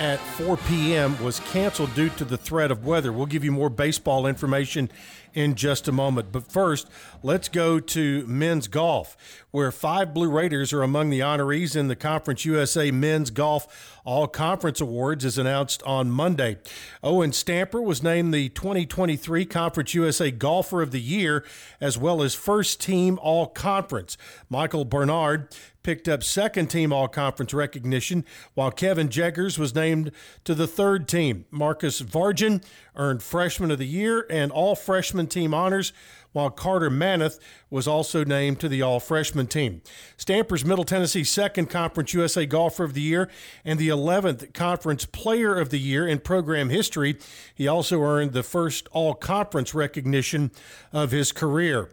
[0.00, 1.22] at 4 p.m.
[1.22, 3.12] was canceled due to the threat of weather.
[3.12, 4.90] We'll give you more baseball information
[5.34, 6.32] in just a moment.
[6.32, 6.88] But first,
[7.22, 9.16] let's go to men's golf,
[9.50, 14.26] where five Blue Raiders are among the honorees in the Conference USA Men's Golf All
[14.26, 16.56] Conference Awards, as announced on Monday.
[17.02, 21.44] Owen Stamper was named the 2023 Conference USA Golfer of the Year,
[21.80, 24.16] as well as First Team All Conference.
[24.48, 30.12] Michael Bernard picked up second team all conference recognition, while Kevin Jeggers was named
[30.44, 31.46] to the third team.
[31.50, 32.64] Marcus Vargin
[32.96, 35.92] earned freshman of the year and all freshman team honors,
[36.32, 37.38] while Carter Manath
[37.70, 39.82] was also named to the all freshman team.
[40.16, 43.28] Stamper's Middle Tennessee second conference USA Golfer of the Year
[43.64, 47.18] and the 11th conference player of the year in program history.
[47.54, 50.52] He also earned the first all conference recognition
[50.92, 51.90] of his career.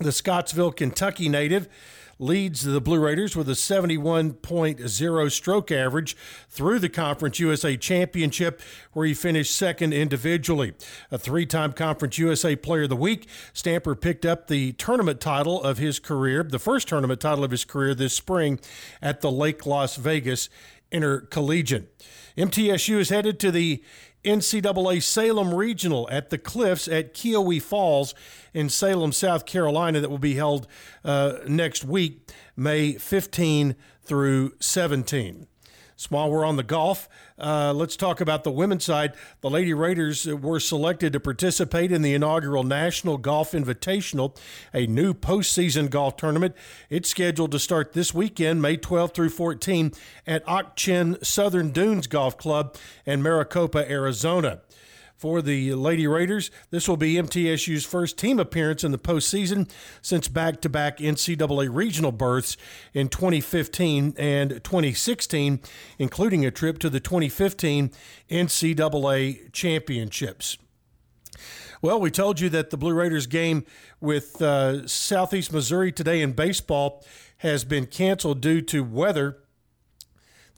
[0.00, 1.68] The Scottsville, Kentucky native
[2.18, 6.16] leads the Blue Raiders with a 71.0 stroke average
[6.48, 8.62] through the Conference USA Championship,
[8.94, 10.72] where he finished second individually.
[11.10, 15.62] A three time Conference USA Player of the Week, Stamper picked up the tournament title
[15.62, 18.58] of his career, the first tournament title of his career this spring
[19.02, 20.48] at the Lake Las Vegas
[20.90, 21.94] Intercollegiate.
[22.38, 23.82] MTSU is headed to the
[24.24, 28.14] NCAA Salem Regional at the Cliffs at Keowee Falls
[28.52, 30.66] in Salem, South Carolina, that will be held
[31.04, 35.46] uh, next week, May 15 through 17.
[36.08, 37.08] While we're on the golf,
[37.38, 39.12] uh, let's talk about the women's side.
[39.40, 44.36] The Lady Raiders were selected to participate in the inaugural National Golf Invitational,
[44.72, 46.54] a new postseason golf tournament.
[46.88, 49.92] It's scheduled to start this weekend, May 12 through 14,
[50.26, 54.60] at Ak-Chin Southern Dunes Golf Club in Maricopa, Arizona
[55.20, 56.50] for the Lady Raiders.
[56.70, 61.68] This will be MTSU's first team appearance in the postseason since back to back NCAA
[61.70, 62.56] regional berths
[62.94, 65.60] in 2015 and 2016,
[65.98, 67.90] including a trip to the 2015
[68.30, 70.56] NCAA championships.
[71.82, 73.66] Well, we told you that the Blue Raiders game
[74.00, 77.04] with uh, Southeast Missouri today in baseball
[77.38, 79.36] has been canceled due to weather.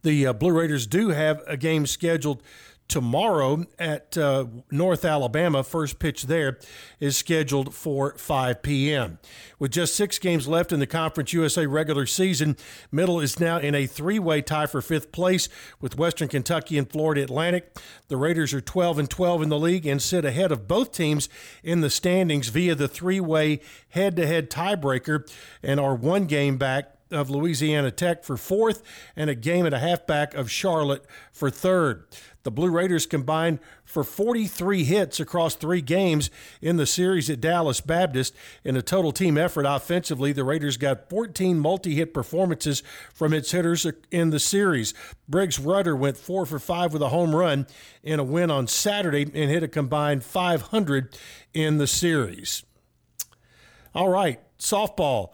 [0.03, 2.45] The uh, Blue Raiders do have a game scheduled
[2.93, 5.65] tomorrow at uh, North Alabama.
[5.65, 6.59] First pitch there
[7.01, 9.19] is scheduled for 5 p.m.
[9.59, 12.55] With just six games left in the Conference USA regular season,
[12.91, 15.49] Middle is now in a three way tie for fifth place
[15.81, 17.75] with Western Kentucky and Florida Atlantic.
[18.09, 21.31] The Raiders are 12 and 12 in the league and sit ahead of both teams
[21.63, 25.27] in the standings via the three way head to head tiebreaker
[25.63, 28.83] and are one game back of Louisiana Tech for fourth
[29.15, 32.05] and a game and a half back of Charlotte for third.
[32.45, 37.81] The Blue Raiders combined for 43 hits across three games in the series at Dallas
[37.81, 38.35] Baptist.
[38.65, 42.83] In a total team effort offensively, the Raiders got 14 multi hit performances
[43.15, 44.93] from its hitters in the series.
[45.29, 47.67] Briggs Rudder went four for five with a home run
[48.03, 51.17] in a win on Saturday and hit a combined 500
[51.55, 52.65] in the series.
[53.95, 55.31] All right, softball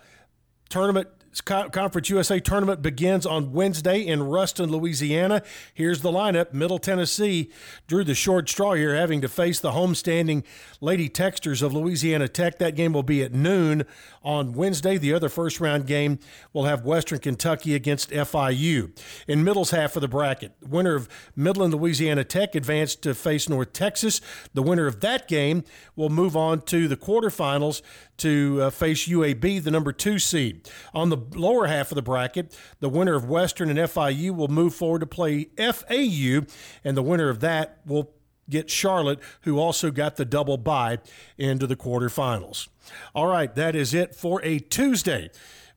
[0.68, 1.08] tournament
[1.44, 5.42] Conference USA tournament begins on Wednesday in Ruston, Louisiana.
[5.74, 6.52] Here's the lineup.
[6.52, 7.50] Middle Tennessee
[7.86, 10.44] drew the short straw here, having to face the homestanding
[10.80, 12.58] Lady Techsters of Louisiana Tech.
[12.58, 13.84] That game will be at noon
[14.22, 14.98] on Wednesday.
[14.98, 16.18] The other first round game
[16.52, 18.98] will have Western Kentucky against FIU.
[19.26, 23.72] In Middle's half of the bracket, winner of Midland, Louisiana Tech advanced to face North
[23.72, 24.20] Texas.
[24.54, 25.64] The winner of that game
[25.94, 27.82] will move on to the quarterfinals
[28.18, 30.68] to uh, face UAB, the number two seed.
[30.92, 34.74] On the lower half of the bracket, the winner of Western and FIU will move
[34.74, 36.46] forward to play FAU,
[36.84, 38.12] and the winner of that will
[38.50, 40.98] get Charlotte, who also got the double bye
[41.36, 42.68] into the quarterfinals.
[43.14, 45.30] All right, that is it for a Tuesday.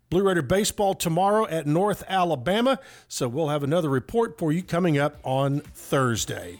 [0.09, 2.79] Blue Raider baseball tomorrow at North Alabama.
[3.07, 6.59] So we'll have another report for you coming up on Thursday.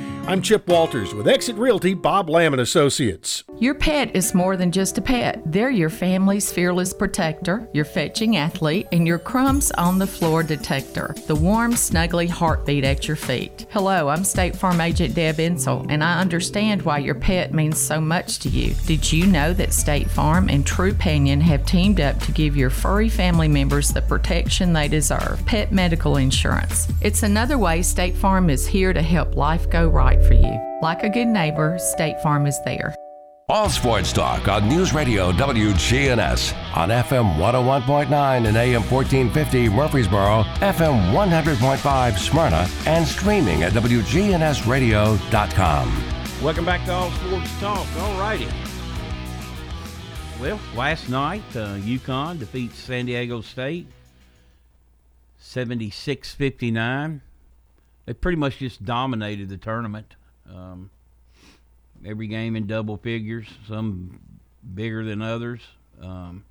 [0.27, 3.43] I'm Chip Walters with Exit Realty Bob Lamb and Associates.
[3.57, 5.41] Your pet is more than just a pet.
[5.45, 11.15] They're your family's fearless protector, your fetching athlete, and your crumbs on the floor detector.
[11.27, 13.65] The warm, snuggly heartbeat at your feet.
[13.71, 17.99] Hello, I'm State Farm Agent Deb Insell, and I understand why your pet means so
[17.99, 18.75] much to you.
[18.85, 22.69] Did you know that State Farm and True Trupanion have teamed up to give your
[22.69, 25.43] furry family members the protection they deserve?
[25.45, 26.87] Pet medical insurance.
[27.01, 30.59] It's another way State Farm is here to help life go right for you.
[30.81, 32.93] Like a good neighbor, State Farm is there.
[33.49, 41.11] All Sports Talk on News Radio WGNS on FM 101.9 and AM 1450 Murfreesboro, FM
[41.11, 46.03] 100.5 Smyrna, and streaming at WGNSradio.com.
[46.41, 47.85] Welcome back to All Sports Talk.
[47.99, 48.47] All righty.
[50.39, 53.87] Well, last night, uh, UConn defeats San Diego State
[55.37, 57.21] 76 59.
[58.05, 60.15] They pretty much just dominated the tournament.
[60.49, 60.89] Um,
[62.05, 64.19] every game in double figures, some
[64.73, 65.61] bigger than others.
[66.01, 66.45] Um,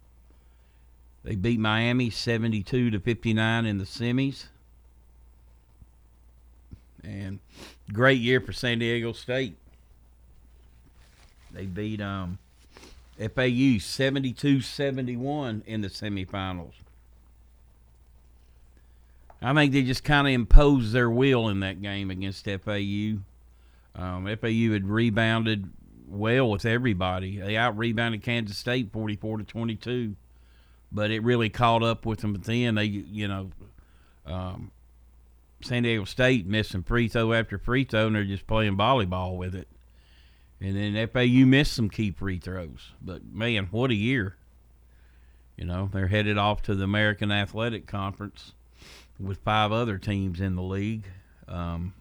[1.24, 4.46] they beat Miami 72 to 59 in the semis.
[7.02, 7.40] And
[7.92, 9.56] great year for San Diego State.
[11.52, 12.38] They beat um,
[13.18, 16.72] FAU 72 71 in the semifinals.
[19.42, 23.18] I think they just kind of imposed their will in that game against FAU.
[23.94, 25.70] Um, FAU had rebounded
[26.06, 27.38] well with everybody.
[27.38, 30.14] They out rebounded Kansas State 44 to 22,
[30.92, 32.74] but it really caught up with them at then.
[32.74, 33.50] They, you know,
[34.26, 34.70] um,
[35.62, 39.54] San Diego State missing free throw after free throw, and they're just playing volleyball with
[39.54, 39.68] it.
[40.60, 42.92] And then FAU missed some key free throws.
[43.00, 44.36] But man, what a year!
[45.56, 48.52] You know, they're headed off to the American Athletic Conference
[49.20, 51.04] with five other teams in the league.
[51.46, 51.94] Um,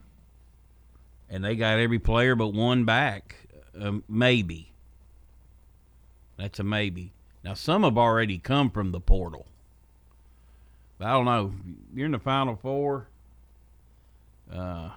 [1.30, 3.36] and they got every player but one back.
[3.80, 4.72] Um, maybe.
[6.38, 7.12] That's a maybe.
[7.44, 9.46] Now, some have already come from the portal.
[10.98, 11.54] But I don't know.
[11.94, 13.08] You're in the Final Four.
[14.52, 14.90] Uh,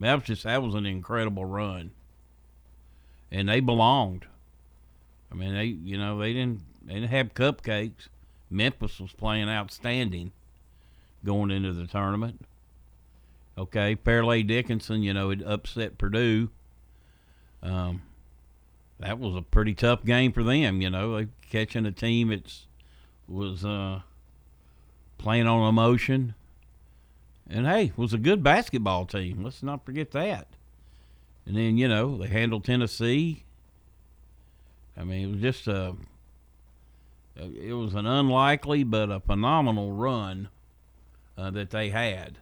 [0.00, 1.90] that was just that was an incredible run,
[3.30, 4.26] and they belonged.
[5.30, 8.08] I mean, they you know they didn't they didn't have cupcakes.
[8.50, 10.32] Memphis was playing outstanding
[11.24, 12.44] going into the tournament.
[13.56, 16.48] Okay, Fairleigh Dickinson, you know, it upset Purdue.
[17.62, 18.02] Um,
[19.00, 20.80] that was a pretty tough game for them.
[20.80, 22.52] You know, they catching a team that
[23.26, 24.02] was uh,
[25.18, 26.34] playing on emotion,
[27.50, 29.42] and hey, was a good basketball team.
[29.42, 30.46] Let's not forget that.
[31.44, 33.44] And then you know they handled Tennessee.
[34.96, 35.96] I mean, it was just a.
[37.36, 40.48] It was an unlikely but a phenomenal run
[41.38, 42.38] uh, that they had.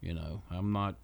[0.00, 0.96] You know, I'm not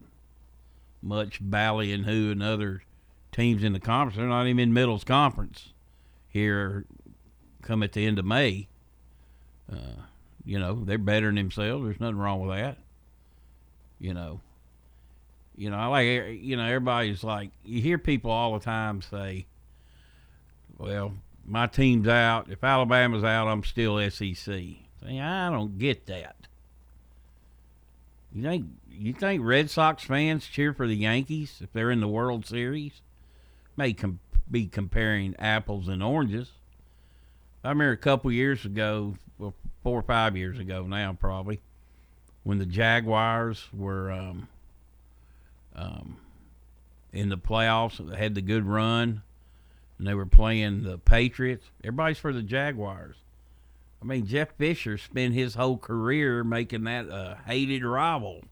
[1.01, 2.83] much ballying who and other
[3.31, 4.17] teams in the conference.
[4.17, 5.73] They're not even in Middle's conference
[6.29, 6.85] here.
[7.63, 8.69] Come at the end of May.
[9.73, 10.03] Uh,
[10.45, 11.85] you know, they're bettering themselves.
[11.85, 12.79] There's nothing wrong with that.
[14.01, 14.41] You know,
[15.57, 19.47] you know, I like you know everybody's like you hear people all the time say,
[20.77, 21.15] "Well,
[21.47, 22.51] my team's out.
[22.51, 26.49] If Alabama's out, I'm still SEC." Say, I don't get that.
[28.35, 32.09] You think you think Red Sox fans cheer for the Yankees if they're in the
[32.09, 33.03] World Series?
[33.77, 34.21] May com-
[34.51, 36.51] be comparing apples and oranges.
[37.65, 41.61] I remember a couple years ago, well, four or five years ago now, probably,
[42.43, 44.49] when the Jaguars were um,
[45.77, 46.17] um,
[47.13, 49.23] in the playoffs, had the good run,
[49.99, 51.67] and they were playing the Patriots.
[51.85, 53.17] Everybody's for the Jaguars.
[54.03, 58.43] I mean, Jeff Fisher spent his whole career making that a hated rival.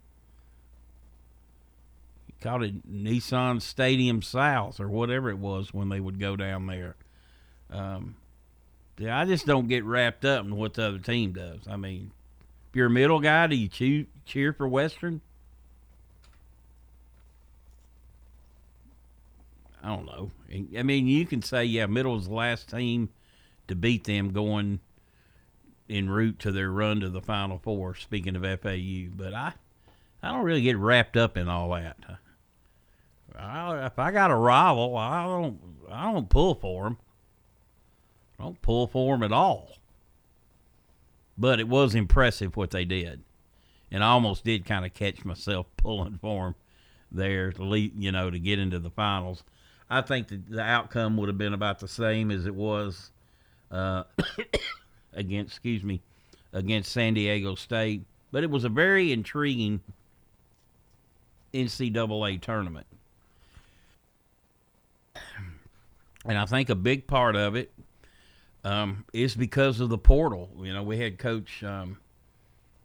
[2.29, 6.67] He called it Nissan Stadium South or whatever it was when they would go down
[6.67, 6.95] there.
[7.69, 8.15] Um,
[8.97, 11.63] yeah, I just don't get wrapped up in what the other team does.
[11.69, 12.13] I mean,
[12.71, 15.21] if you're a middle guy, do you cheer, cheer for Western?
[19.83, 20.31] I don't know.
[20.79, 23.09] I mean, you can say, yeah, middle was the last team
[23.67, 24.79] to beat them going–
[25.91, 27.95] en route to their run to the Final Four.
[27.95, 29.53] Speaking of FAU, but I,
[30.23, 31.97] I don't really get wrapped up in all that.
[33.37, 35.59] I, if I got a rival, I don't,
[35.91, 36.99] I don't pull for them.
[38.39, 39.71] I don't pull for them at all.
[41.37, 43.23] But it was impressive what they did,
[43.91, 46.55] and I almost did kind of catch myself pulling for them
[47.13, 49.43] there you know, to get into the finals.
[49.89, 53.11] I think that the outcome would have been about the same as it was.
[53.71, 54.05] Uh,
[55.13, 56.01] against, excuse me,
[56.53, 58.03] against San Diego State.
[58.33, 59.81] But it was a very intriguing
[61.53, 62.87] NCAA tournament.
[66.25, 67.73] And I think a big part of it
[68.63, 70.51] um, is because of the portal.
[70.63, 71.99] You know, we had Coach um,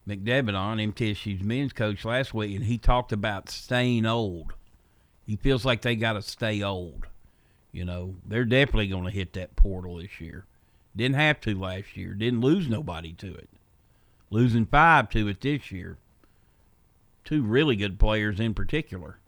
[0.08, 4.54] McDevitt on, MTSU's men's coach, last week, and he talked about staying old.
[5.26, 7.08] He feels like they got to stay old.
[7.72, 10.46] You know, they're definitely going to hit that portal this year.
[10.96, 12.14] Didn't have to last year.
[12.14, 13.50] Didn't lose nobody to it.
[14.30, 15.98] Losing five to it this year.
[17.24, 19.20] Two really good players in particular.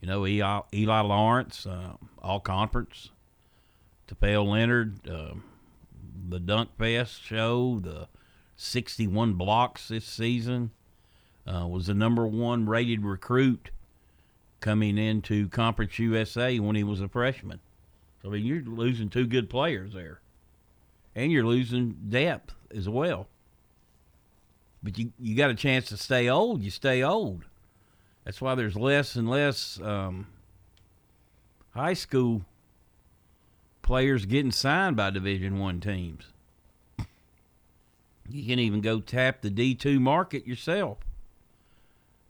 [0.00, 3.10] You know, Eli, Eli Lawrence, uh, all conference.
[4.06, 5.34] Teafale Lenard, uh,
[6.28, 8.08] the Dunk Fest show, the
[8.56, 10.70] 61 blocks this season.
[11.46, 13.70] Uh, was the number one rated recruit
[14.60, 17.60] coming into Conference USA when he was a freshman.
[18.20, 20.20] So I mean, you're losing two good players there
[21.18, 23.26] and you're losing depth as well.
[24.84, 26.62] but you you got a chance to stay old.
[26.62, 27.44] You stay old.
[28.24, 30.28] That's why there's less and less um,
[31.70, 32.42] high school
[33.82, 36.26] players getting signed by Division One teams.
[38.30, 40.98] You can even go tap the D two market yourself.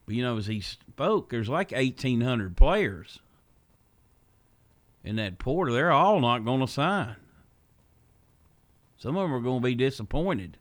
[0.07, 3.19] But you know, as he spoke, there's like 1,800 players
[5.05, 5.75] in that portal.
[5.75, 7.17] They're all not going to sign.
[8.99, 10.59] Some of them are going to be disappointed.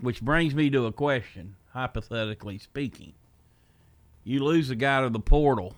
[0.00, 3.12] Which brings me to a question, hypothetically speaking.
[4.24, 5.74] You lose a guy to the portal,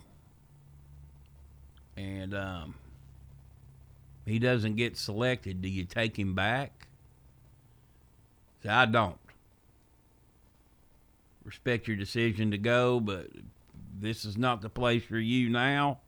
[1.97, 2.75] and um,
[4.27, 5.63] he doesn't get selected.
[5.63, 6.89] Do you take him back?
[8.63, 9.19] See, I don't.
[11.45, 13.29] Respect your decision to go, but
[13.99, 16.01] this is not the place for you now.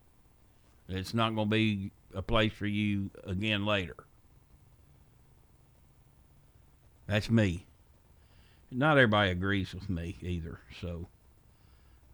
[0.89, 3.97] It's not going to be a place for you again later.
[7.07, 7.67] That's me.
[8.71, 11.09] Not everybody agrees with me either, so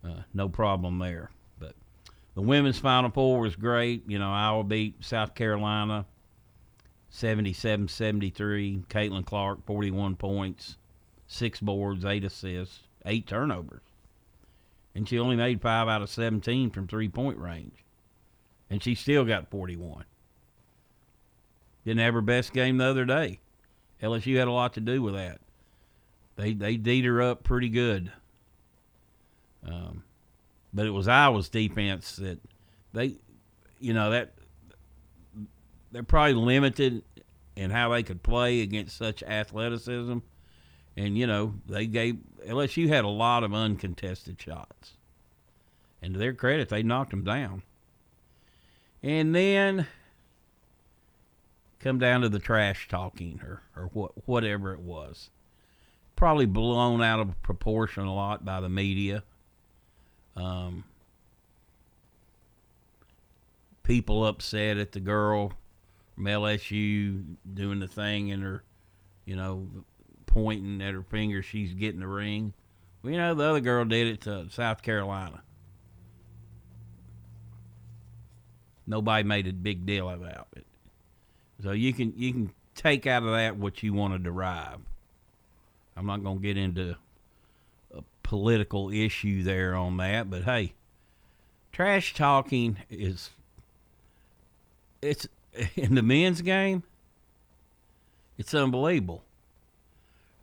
[0.05, 1.30] uh, no problem there.
[1.59, 1.74] But
[2.34, 4.09] the women's Final Four was great.
[4.09, 6.07] You know, Iowa beat South Carolina
[7.11, 8.84] 77 73.
[8.88, 10.76] Caitlin Clark, 41 points,
[11.26, 13.82] six boards, eight assists, eight turnovers.
[14.94, 17.84] And she only made five out of 17 from three point range.
[18.71, 20.05] And she still got 41.
[21.85, 23.41] Didn't have her best game the other day.
[24.03, 25.41] LSU had a lot to do with that.
[26.37, 28.12] They they deed her up pretty good.
[29.66, 30.05] Um,
[30.73, 32.39] but it was Iowa's defense that
[32.93, 33.16] they,
[33.81, 34.35] you know, that
[35.91, 37.03] they're probably limited
[37.57, 40.19] in how they could play against such athleticism.
[40.97, 44.93] And, you know, they gave LSU had a lot of uncontested shots.
[46.03, 47.62] And to their credit, they knocked them down.
[49.03, 49.86] And then
[51.78, 55.30] come down to the trash talking or, or what whatever it was
[56.18, 59.22] probably blown out of proportion a lot by the media.
[60.34, 60.82] Um,
[63.84, 65.53] people upset at the girl
[66.16, 68.64] from LSU doing the thing and her,
[69.26, 69.68] you know,
[70.26, 71.40] pointing at her finger.
[71.40, 72.53] She's getting the ring.
[73.05, 75.44] Well, you know, the other girl did it to South Carolina.
[78.89, 80.64] Nobody made a big deal about it.
[81.62, 84.78] So you can you can take out of that what you want to derive.
[85.95, 86.97] I'm not going to get into
[87.95, 90.72] a political issue there on that, but hey,
[91.70, 93.30] trash talking is
[95.03, 95.28] it's
[95.76, 96.82] in the men's game.
[98.39, 99.22] It's unbelievable.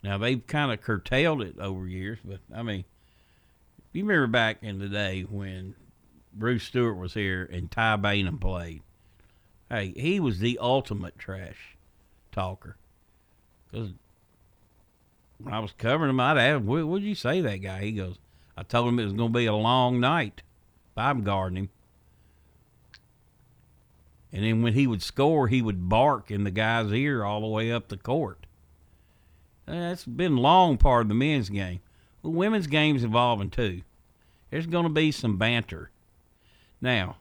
[0.04, 2.84] Now they've kind of curtailed it over years, but I mean,
[3.92, 5.74] you remember back in the day when
[6.36, 8.82] Bruce Stewart was here and Ty Bainham played.
[9.70, 11.76] Hey, he was the ultimate trash
[12.30, 12.76] talker.
[13.70, 13.92] Because
[15.38, 17.80] when I was covering him, I'd ask, what would you say that guy?
[17.82, 18.18] He goes,
[18.56, 20.42] I told him it was going to be a long night.
[20.96, 21.70] I'm guarding him.
[24.32, 27.46] And then when he would score, he would bark in the guy's ear all the
[27.46, 28.46] way up the court.
[29.66, 31.80] That's been long part of the men's game.
[32.22, 33.82] The women's game's evolving too.
[34.50, 35.90] There's going to be some banter.
[36.86, 37.16] Now,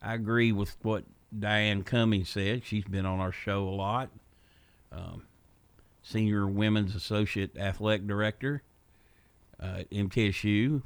[0.00, 1.02] I agree with what
[1.36, 2.64] Diane Cummings said.
[2.64, 4.08] She's been on our show a lot.
[4.92, 5.24] Um,
[6.00, 8.62] Senior Women's Associate Athletic Director
[9.60, 10.80] uh, at MTSU,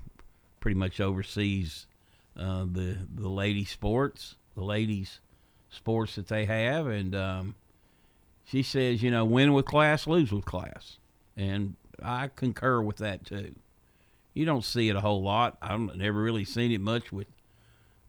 [0.60, 1.86] pretty much oversees
[2.34, 5.20] uh, the the lady sports, the ladies
[5.68, 7.54] sports that they have, and um,
[8.42, 10.96] she says, you know, win with class, lose with class,
[11.36, 13.54] and I concur with that too.
[14.32, 15.58] You don't see it a whole lot.
[15.60, 17.26] I've never really seen it much with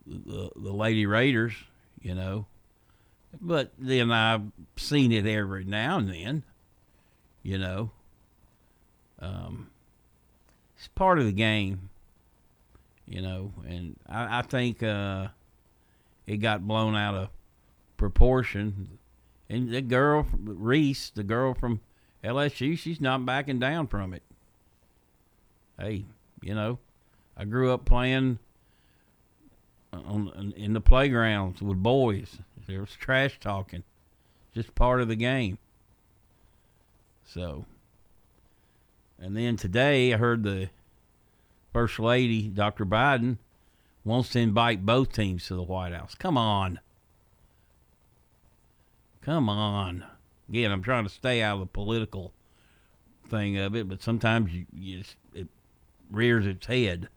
[0.05, 1.53] the, the Lady Raiders,
[2.01, 2.45] you know,
[3.39, 4.43] but then I've
[4.75, 6.43] seen it every now and then
[7.43, 7.91] you know.
[9.19, 9.69] Um,
[10.77, 11.89] it's part of the game,
[13.05, 15.27] you know, and I, I think uh,
[16.25, 17.29] it got blown out of
[17.97, 18.97] proportion.
[19.49, 21.81] And the girl, Reese, the girl from
[22.23, 24.23] LSU, she's not backing down from it.
[25.79, 26.05] Hey,
[26.41, 26.79] you know,
[27.37, 28.39] I grew up playing
[29.93, 32.37] on in the playgrounds with boys.
[32.67, 33.83] There was trash talking,
[34.53, 35.57] just part of the game.
[37.25, 37.65] So,
[39.19, 40.69] and then today I heard the
[41.73, 42.85] First Lady, Dr.
[42.85, 43.37] Biden,
[44.03, 46.15] wants to invite both teams to the White House.
[46.15, 46.79] Come on.
[49.21, 50.03] Come on.
[50.49, 52.33] Again, I'm trying to stay out of the political
[53.29, 55.47] thing of it, but sometimes you, you just, it
[56.09, 57.07] rears its head.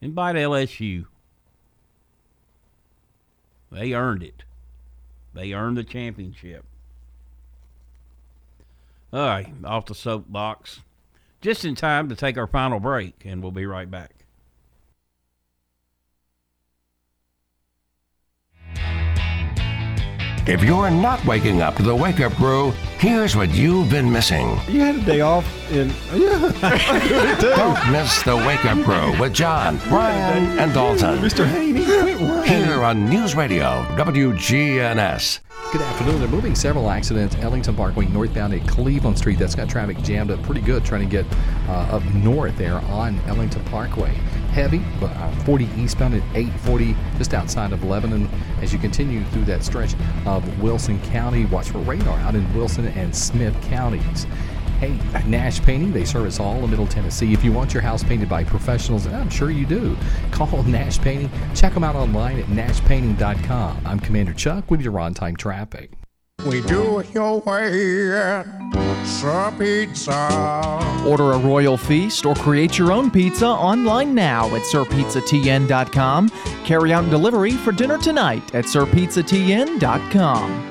[0.00, 1.06] Invite LSU.
[3.70, 4.44] They earned it.
[5.32, 6.64] They earned the championship.
[9.12, 10.80] All right, off the soapbox.
[11.40, 14.13] Just in time to take our final break, and we'll be right back.
[20.46, 24.60] If you're not waking up to the wake up crew, here's what you've been missing.
[24.68, 25.88] You had a day off in.
[26.12, 27.48] Yeah, I do it too.
[27.56, 31.20] Don't miss the wake up crew with John, Brian, and Dalton.
[31.20, 31.46] Mr.
[31.46, 32.44] Haney, quit running.
[32.44, 35.40] Here on News Radio, WGNS.
[35.72, 36.20] Good afternoon.
[36.20, 37.36] They're moving several accidents.
[37.36, 39.38] Ellington Parkway northbound at Cleveland Street.
[39.38, 41.24] That's got traffic jammed up pretty good trying to get
[41.68, 44.14] uh, up north there on Ellington Parkway.
[44.54, 48.30] Heavy, uh, 40 eastbound at 840 just outside of Lebanon.
[48.62, 49.94] As you continue through that stretch
[50.26, 54.28] of Wilson County, watch for radar out in Wilson and Smith counties.
[54.78, 54.96] Hey,
[55.26, 57.32] Nash Painting, they service all of Middle Tennessee.
[57.32, 59.96] If you want your house painted by professionals, and I'm sure you do,
[60.30, 61.30] call Nash Painting.
[61.56, 63.80] Check them out online at nashpainting.com.
[63.84, 65.90] I'm Commander Chuck with your on time traffic.
[66.44, 68.44] We do it your way at
[69.06, 71.02] Sir Pizza.
[71.06, 76.28] Order a royal feast or create your own pizza online now at sirpizzatn.com.
[76.64, 80.70] Carry out and delivery for dinner tonight at sirpizzatn.com.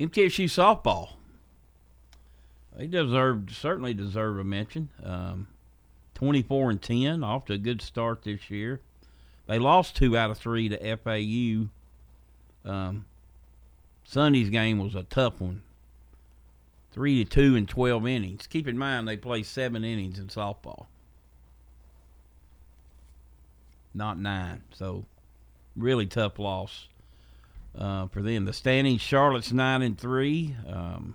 [0.00, 1.10] MTSU softball.
[2.76, 4.88] They deserve certainly deserve a mention.
[5.02, 5.48] Um,
[6.22, 8.80] Twenty four and ten, off to a good start this year.
[9.48, 11.68] They lost two out of three to FAU.
[12.64, 13.06] Um,
[14.04, 15.62] Sunday's game was a tough one.
[16.92, 18.46] Three to two in twelve innings.
[18.46, 20.86] Keep in mind they play seven innings in softball,
[23.94, 24.62] not nine.
[24.72, 25.06] So,
[25.76, 26.88] really tough loss
[27.76, 28.44] uh, for them.
[28.44, 30.56] The standings: Charlotte's nine and three.
[30.66, 31.14] Um,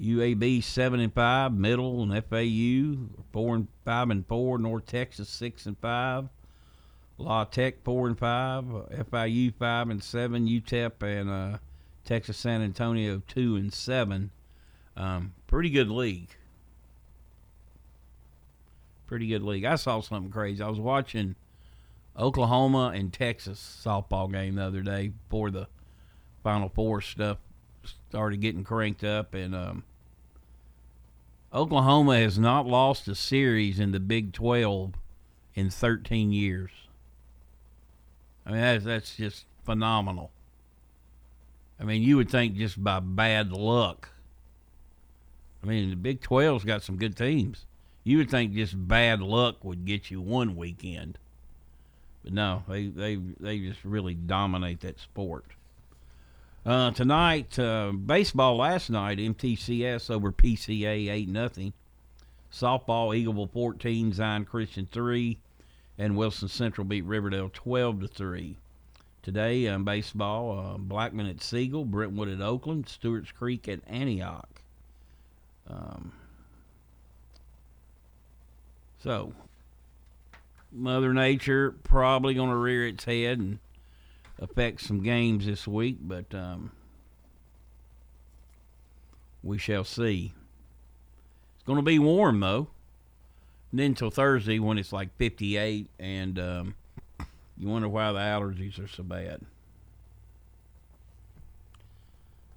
[0.00, 5.66] UAB seven and five, Middle and FAU four and five and four, North Texas six
[5.66, 6.28] and five,
[7.18, 11.58] La Tech four and five, FIU five and seven, UTEP and uh,
[12.04, 14.30] Texas San Antonio two and seven.
[14.96, 16.30] Um, pretty good league.
[19.08, 19.64] Pretty good league.
[19.64, 20.62] I saw something crazy.
[20.62, 21.34] I was watching
[22.16, 25.66] Oklahoma and Texas softball game the other day before the
[26.44, 27.38] Final Four stuff
[28.08, 29.84] started getting cranked up, and um,
[31.52, 34.92] Oklahoma has not lost a series in the Big 12
[35.54, 36.70] in 13 years.
[38.46, 40.30] I mean, that's, that's just phenomenal.
[41.80, 44.10] I mean, you would think just by bad luck.
[45.62, 47.66] I mean, the Big 12's got some good teams.
[48.08, 51.18] You would think just bad luck would get you one weekend.
[52.24, 55.44] But no, they, they, they just really dominate that sport.
[56.64, 61.74] Uh, tonight, uh, baseball last night, MTCS over PCA 8 nothing.
[62.50, 65.36] Softball, Eagleville 14, Zion Christian 3,
[65.98, 68.56] and Wilson Central beat Riverdale 12 to 3.
[69.22, 74.62] Today, um, baseball, uh, Blackman at Siegel, Brentwood at Oakland, Stewart's Creek at Antioch.
[75.68, 76.12] Um,
[79.02, 79.32] so,
[80.72, 83.58] Mother Nature probably going to rear its head and
[84.40, 86.72] affect some games this week, but um,
[89.42, 90.32] we shall see.
[91.56, 92.68] It's going to be warm though.
[93.70, 96.74] And then until Thursday when it's like 58, and um,
[97.58, 99.40] you wonder why the allergies are so bad.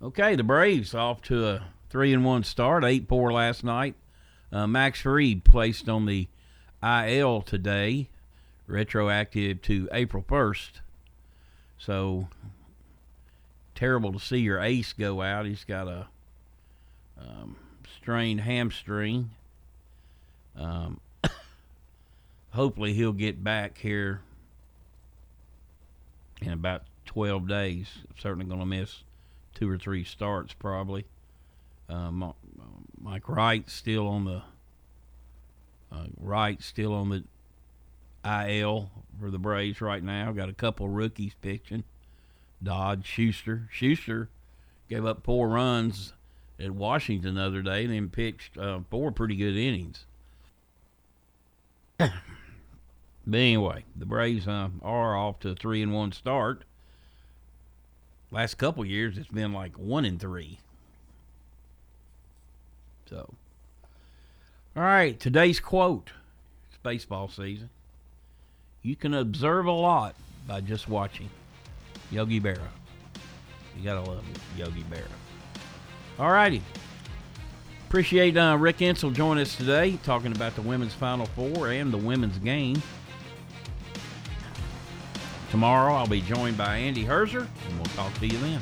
[0.02, 3.96] Okay, the Braves off to a three and one start, eight four last night.
[4.52, 6.28] Uh, Max Fried placed on the
[6.84, 8.10] IL today,
[8.68, 10.82] retroactive to April first.
[11.78, 12.28] So
[13.76, 15.46] terrible to see your ace go out.
[15.46, 16.08] He's got a
[17.20, 17.56] um,
[17.98, 19.32] strained hamstring.
[20.56, 21.00] Um,
[22.52, 24.22] hopefully he'll get back here
[26.42, 27.88] in about 12 days.
[28.20, 29.04] Certainly going to miss
[29.54, 31.06] two or three starts probably.
[31.90, 32.34] Um,
[33.00, 34.44] Mike Wright still on the
[35.92, 37.24] uh, Wright still on the
[38.24, 40.32] IL for the Braves right now.
[40.32, 41.84] Got a couple rookies pitching.
[42.64, 43.68] Dodge, Shuster.
[43.72, 44.30] Shuster
[44.90, 46.14] gave up four runs
[46.60, 50.06] at Washington the other day and then pitched uh, four pretty good innings.
[51.98, 52.12] but
[53.28, 56.64] anyway, the Braves uh, are off to a three and one start.
[58.32, 60.60] Last couple years, it's been like one and three.
[63.10, 63.34] So,
[64.76, 66.12] all right, today's quote.
[66.70, 67.70] It's baseball season.
[68.82, 70.16] You can observe a lot
[70.48, 71.30] by just watching
[72.10, 72.60] Yogi Berra.
[73.78, 74.24] You gotta love
[74.58, 75.04] Yogi Berra.
[76.20, 76.62] All righty.
[77.88, 81.98] Appreciate uh, Rick Insell joining us today, talking about the women's Final Four and the
[81.98, 82.82] women's game.
[85.50, 88.62] Tomorrow I'll be joined by Andy Herzer, and we'll talk to you then.